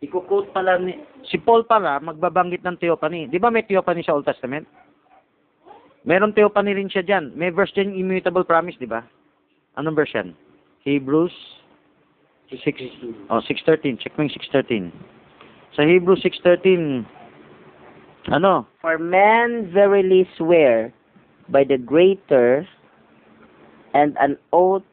Iko-quote 0.00 0.48
pala 0.56 0.80
ni... 0.80 0.96
Si 1.28 1.36
Paul 1.36 1.68
pala, 1.68 2.00
magbabanggit 2.00 2.64
ng 2.64 2.80
theophany. 2.80 3.28
Di 3.28 3.36
ba 3.36 3.52
may 3.52 3.68
theophany 3.68 4.00
sa 4.00 4.16
Old 4.16 4.24
Testament? 4.24 4.64
Meron 6.08 6.32
theophany 6.32 6.72
rin 6.72 6.88
siya 6.88 7.04
dyan. 7.04 7.36
May 7.36 7.52
verse 7.52 7.72
dyan, 7.76 7.92
immutable 7.92 8.44
promise, 8.44 8.80
di 8.80 8.88
ba? 8.88 9.04
Anong 9.76 9.96
verse 10.00 10.16
yan? 10.16 10.32
Hebrews 10.88 11.36
6, 12.48 13.28
oh, 13.28 13.44
6.13. 13.44 14.00
Check 14.00 14.16
mo 14.16 14.24
yung 14.24 14.32
6.13. 14.32 14.88
Sa 15.76 15.84
Hebrews 15.84 16.24
6.13, 16.24 17.04
ano? 18.32 18.64
For 18.80 18.96
men 18.96 19.68
verily 19.68 20.24
swear 20.40 20.96
by 21.52 21.68
the 21.68 21.76
greater, 21.76 22.64
and 23.92 24.16
an 24.16 24.40
oath 24.56 24.86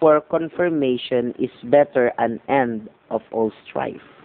for 0.00 0.20
confirmation 0.20 1.34
is 1.38 1.52
better 1.68 2.12
an 2.16 2.40
end 2.48 2.88
of 3.10 3.20
all 3.32 3.52
strife. 3.68 4.15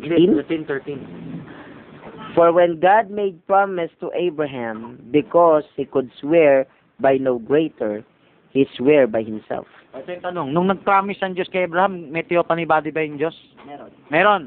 16. 0.00 0.66
13, 0.66 0.66
13. 0.66 2.34
For 2.36 2.52
when 2.52 2.80
God 2.80 3.08
made 3.08 3.40
promise 3.48 3.90
to 4.04 4.12
Abraham, 4.12 5.00
because 5.08 5.64
he 5.72 5.88
could 5.88 6.12
swear 6.20 6.68
by 7.00 7.16
no 7.16 7.40
greater, 7.40 8.04
he 8.52 8.68
sware 8.76 9.08
by 9.08 9.24
himself. 9.24 9.64
Ito 9.96 10.12
yung 10.12 10.24
tanong. 10.24 10.46
Nung 10.52 10.68
nag-promise 10.68 11.16
ang 11.24 11.32
Diyos 11.32 11.48
kay 11.48 11.64
Abraham, 11.64 12.12
may 12.12 12.20
theophany 12.20 12.68
body 12.68 12.92
ba 12.92 13.00
yung 13.00 13.16
Diyos? 13.16 13.36
Meron. 13.64 13.90
Meron. 14.12 14.44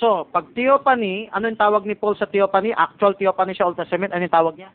So, 0.00 0.24
pag 0.32 0.48
theophany, 0.56 1.28
ano 1.28 1.52
yung 1.52 1.60
tawag 1.60 1.84
ni 1.84 1.92
Paul 1.92 2.16
sa 2.16 2.24
theophany? 2.24 2.72
Actual 2.72 3.12
theophany 3.20 3.52
sa 3.52 3.68
Old 3.68 3.76
Testament, 3.76 4.16
ano 4.16 4.24
yung 4.24 4.32
tawag 4.32 4.56
niya? 4.56 4.70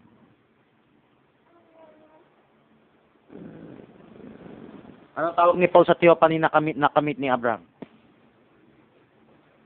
Ano 5.15 5.31
tawag 5.33 5.57
ni 5.57 5.65
Paul 5.71 5.87
sa 5.87 5.97
theophany 5.97 6.37
na 6.37 6.51
kamit 6.51 6.75
na 6.75 6.91
kamit 6.91 7.17
ni 7.17 7.31
Abraham? 7.31 7.63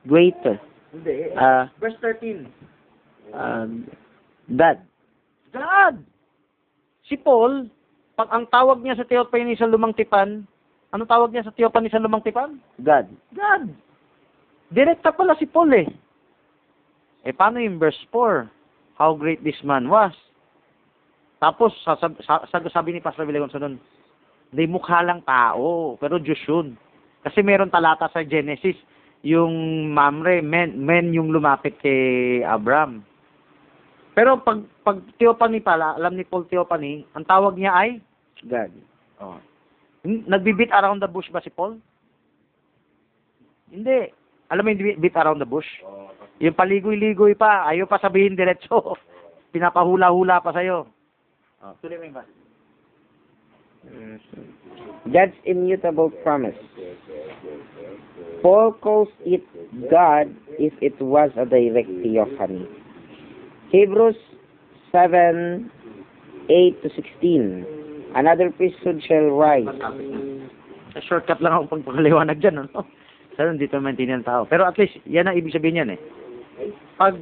Greater. 0.08 0.60
Hindi. 0.93 1.32
Uh, 1.36 1.68
Verse 1.78 1.97
13. 2.02 2.47
um, 3.34 3.86
God. 4.50 4.80
God! 5.54 5.95
Si 7.06 7.18
Paul, 7.18 7.70
pag 8.14 8.30
ang 8.30 8.45
tawag 8.50 8.82
niya 8.82 8.97
sa 8.97 9.06
theophany 9.06 9.58
sa 9.58 9.70
lumang 9.70 9.93
tipan, 9.93 10.45
ano 10.89 11.04
tawag 11.06 11.34
niya 11.34 11.45
sa 11.45 11.54
theophany 11.54 11.89
sa 11.89 12.02
lumang 12.02 12.22
tipan? 12.22 12.58
God. 12.82 13.10
God. 13.34 13.70
Direkta 14.70 15.10
pala 15.10 15.34
si 15.38 15.50
Paul 15.50 15.74
eh. 15.74 15.89
Eh, 17.26 17.34
paano 17.34 17.58
yung 17.58 17.82
verse 17.82 18.00
4? 18.14 18.45
How 18.97 19.16
great 19.16 19.41
this 19.41 19.58
man 19.66 19.89
was. 19.89 20.14
Tapos, 21.39 21.72
sasab, 21.88 22.20
sa, 22.22 22.43
sa- 22.52 22.74
sabi 22.74 22.91
ni 22.91 23.02
Pastor 23.02 23.24
Villagon 23.24 23.50
sa 23.50 23.64
nun, 23.64 23.80
hindi 24.52 24.66
mukha 24.68 25.00
lang 25.02 25.24
tao, 25.24 25.95
pero 25.97 26.20
Diyos 26.20 26.41
yun. 26.43 26.76
Kasi 27.24 27.39
meron 27.39 27.72
talata 27.72 28.12
sa 28.12 28.26
Genesis, 28.26 28.76
yung 29.24 29.88
Mamre, 29.91 30.39
men, 30.39 30.80
men 30.80 31.11
yung 31.11 31.32
lumapit 31.36 31.76
kay 31.84 32.39
Abraham. 32.43 33.03
Pero 34.15 34.39
pag, 34.39 34.63
pag 34.84 34.99
theophany 35.20 35.59
pala, 35.59 35.95
alam 35.95 36.15
ni 36.15 36.24
Paul 36.24 36.47
theophany, 36.47 37.07
ang 37.15 37.24
tawag 37.28 37.55
niya 37.55 37.76
ay, 37.76 37.89
God. 38.47 38.72
Oh. 39.20 39.39
Nagbibit 40.07 40.72
around 40.72 41.03
the 41.03 41.11
bush 41.11 41.28
ba 41.32 41.43
si 41.43 41.51
Paul? 41.51 41.76
Hindi. 43.67 44.11
Alam 44.49 44.63
mo 44.65 44.70
yung 44.72 45.03
beat 45.03 45.20
around 45.20 45.43
the 45.43 45.49
bush? 45.49 45.67
Yung 46.39 46.55
paligoy-ligoy 46.55 47.36
pa, 47.36 47.67
ayaw 47.67 47.86
pa 47.86 47.99
sabihin 47.99 48.39
diretso. 48.39 48.95
Pinapahula-hula 49.53 50.39
pa 50.39 50.55
sa'yo. 50.55 50.88
Oh, 51.59 51.74
tuloy 51.84 51.99
mo 51.99 52.07
yung 52.07 52.17
basa. 52.17 52.32
God's 55.07 55.38
immutable 55.43 56.11
promise. 56.24 56.57
Paul 58.42 58.74
calls 58.80 59.10
it 59.26 59.44
God 59.92 60.32
if 60.58 60.74
it 60.82 60.96
was 61.02 61.32
a 61.36 61.46
direct 61.46 61.90
theophany. 62.04 62.68
Hebrews 63.72 64.18
7, 64.92 65.70
8 66.50 66.84
to 66.84 66.90
16. 66.96 67.66
Another 68.16 68.50
priesthood 68.50 69.04
shall 69.06 69.30
rise. 69.38 69.70
Shortcut 71.08 71.42
lang 71.42 71.54
ako 71.54 71.78
pagpapaliwanag 71.78 72.42
dyan, 72.42 72.66
no? 72.66 72.84
Sana 73.38 73.54
hindi 73.54 73.70
ito 73.70 73.78
maintindihan 73.78 74.26
tao. 74.26 74.50
Pero 74.50 74.66
at 74.66 74.76
least, 74.82 74.98
yan 75.06 75.30
ang 75.30 75.38
ibig 75.38 75.54
sabihin 75.54 75.80
yan 75.86 75.94
eh. 75.96 76.00
Pag, 76.98 77.16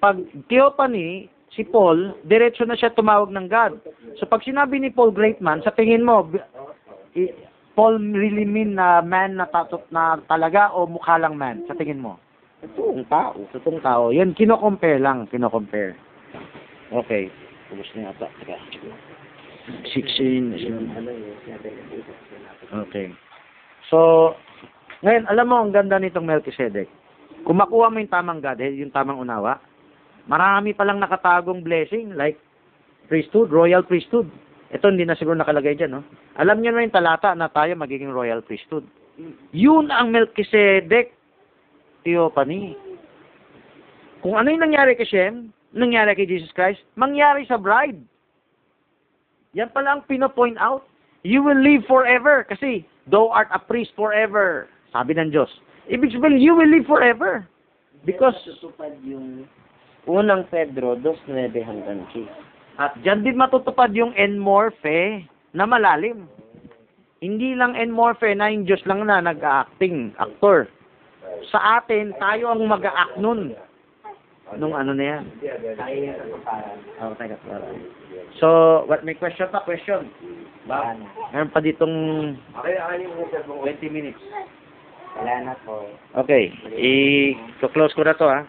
pag 0.00 0.16
theophany, 0.48 1.28
si 1.52 1.66
Paul, 1.66 2.14
diretso 2.24 2.64
na 2.64 2.78
siya 2.78 2.94
tumawag 2.94 3.34
ng 3.34 3.50
God. 3.50 3.82
So 4.16 4.24
pag 4.30 4.46
sinabi 4.46 4.78
ni 4.78 4.88
Paul, 4.94 5.10
great 5.10 5.42
man, 5.42 5.60
sa 5.66 5.74
tingin 5.74 6.06
mo, 6.06 6.30
Paul 7.80 7.96
really 8.12 8.44
mean 8.44 8.76
na 8.76 9.00
man 9.00 9.40
na, 9.40 9.48
tatot 9.48 9.88
na 9.88 10.20
talaga 10.28 10.68
o 10.76 10.84
mukha 10.84 11.16
lang 11.16 11.40
man? 11.40 11.64
Sa 11.64 11.72
tingin 11.72 12.04
mo? 12.04 12.20
Totoong 12.60 13.08
tao. 13.08 13.40
Totoong 13.56 13.80
tao. 13.80 14.12
Yan, 14.12 14.36
kino-compare 14.36 15.00
lang. 15.00 15.24
Kino-compare. 15.32 15.96
Okay. 16.92 17.32
Ubus 17.72 17.88
na 17.96 18.12
yata. 18.12 18.28
Teka. 18.36 18.60
16. 19.96 20.60
Okay. 22.84 23.16
So, 23.88 24.36
ngayon, 25.00 25.24
alam 25.32 25.48
mo, 25.48 25.64
ang 25.64 25.72
ganda 25.72 25.96
nitong 25.96 26.28
Melchizedek. 26.28 26.92
Kung 27.48 27.64
makuha 27.64 27.88
mo 27.88 27.96
yung 27.96 28.12
tamang 28.12 28.44
Godhead, 28.44 28.76
yung 28.76 28.92
tamang 28.92 29.24
unawa, 29.24 29.56
marami 30.28 30.76
palang 30.76 31.00
nakatagong 31.00 31.64
blessing, 31.64 32.12
like 32.12 32.36
priesthood, 33.08 33.48
royal 33.48 33.80
priesthood. 33.80 34.28
Ito, 34.70 34.86
hindi 34.86 35.02
na 35.02 35.18
siguro 35.18 35.34
nakalagay 35.34 35.74
dyan, 35.74 35.98
no? 35.98 36.02
Alam 36.38 36.62
niyo 36.62 36.70
na 36.70 36.86
yung 36.86 36.94
talata 36.94 37.34
na 37.34 37.50
tayo 37.50 37.74
magiging 37.74 38.14
royal 38.14 38.38
priesthood. 38.38 38.86
Yun 39.50 39.90
ang 39.90 40.14
Melchizedek 40.14 41.10
theophany. 42.06 42.78
Kung 44.22 44.38
ano 44.38 44.52
yung 44.52 44.62
nangyari 44.62 44.94
kay 44.94 45.08
Shem, 45.08 45.50
nangyari 45.74 46.14
kay 46.14 46.28
Jesus 46.30 46.54
Christ, 46.54 46.80
mangyari 46.94 47.44
sa 47.50 47.58
bride. 47.58 47.98
Yan 49.58 49.74
pala 49.74 49.98
ang 49.98 50.06
pino-point 50.06 50.54
out. 50.62 50.86
You 51.26 51.42
will 51.42 51.58
live 51.58 51.84
forever 51.90 52.46
kasi 52.46 52.86
thou 53.10 53.28
art 53.28 53.50
a 53.50 53.60
priest 53.60 53.90
forever. 53.98 54.70
Sabi 54.94 55.18
ng 55.18 55.34
Diyos. 55.34 55.50
Ibig 55.90 56.14
sabihin, 56.14 56.38
you 56.38 56.54
will 56.54 56.70
live 56.70 56.86
forever. 56.86 57.42
Because, 58.06 58.38
Tutupad 58.46 58.96
yung 59.02 59.44
unang 60.06 60.46
Pedro 60.48 60.96
2.9 61.02 61.52
hanggang 61.60 62.06
10. 62.14 62.49
At 62.80 62.96
dyan 63.04 63.20
din 63.20 63.36
matutupad 63.36 63.92
yung 63.92 64.16
enmorphe 64.16 65.28
na 65.52 65.68
malalim. 65.68 66.24
Hindi 67.20 67.52
lang 67.52 67.76
enmorphe 67.76 68.32
na 68.32 68.48
yung 68.48 68.64
Diyos 68.64 68.80
lang 68.88 69.04
na 69.04 69.20
nag-acting, 69.20 70.16
actor. 70.16 70.64
Sa 71.52 71.76
atin, 71.76 72.16
tayo 72.16 72.48
ang 72.48 72.64
mag-act 72.64 73.20
nun. 73.20 73.52
Nung 74.56 74.72
ano 74.72 74.96
na 74.96 75.04
yan. 75.04 75.22
Oh, 77.04 77.12
teka. 77.20 77.36
So, 78.40 78.48
what 78.88 79.04
may 79.04 79.14
question 79.14 79.52
pa? 79.52 79.60
Question. 79.62 80.08
Ba? 80.64 80.96
Meron 81.36 81.52
pa 81.52 81.60
ditong 81.60 81.94
Okay, 82.56 82.74
akin 82.80 83.04
yung 83.04 83.28
cellphone 83.28 83.60
ko. 83.60 83.68
20 83.68 83.92
minutes. 83.92 84.22
Wala 85.20 85.34
na 85.44 85.54
po. 85.62 85.84
Okay. 86.24 86.50
I-close 86.72 87.92
ko 87.92 88.02
na 88.02 88.16
to 88.16 88.26
ha. 88.26 88.48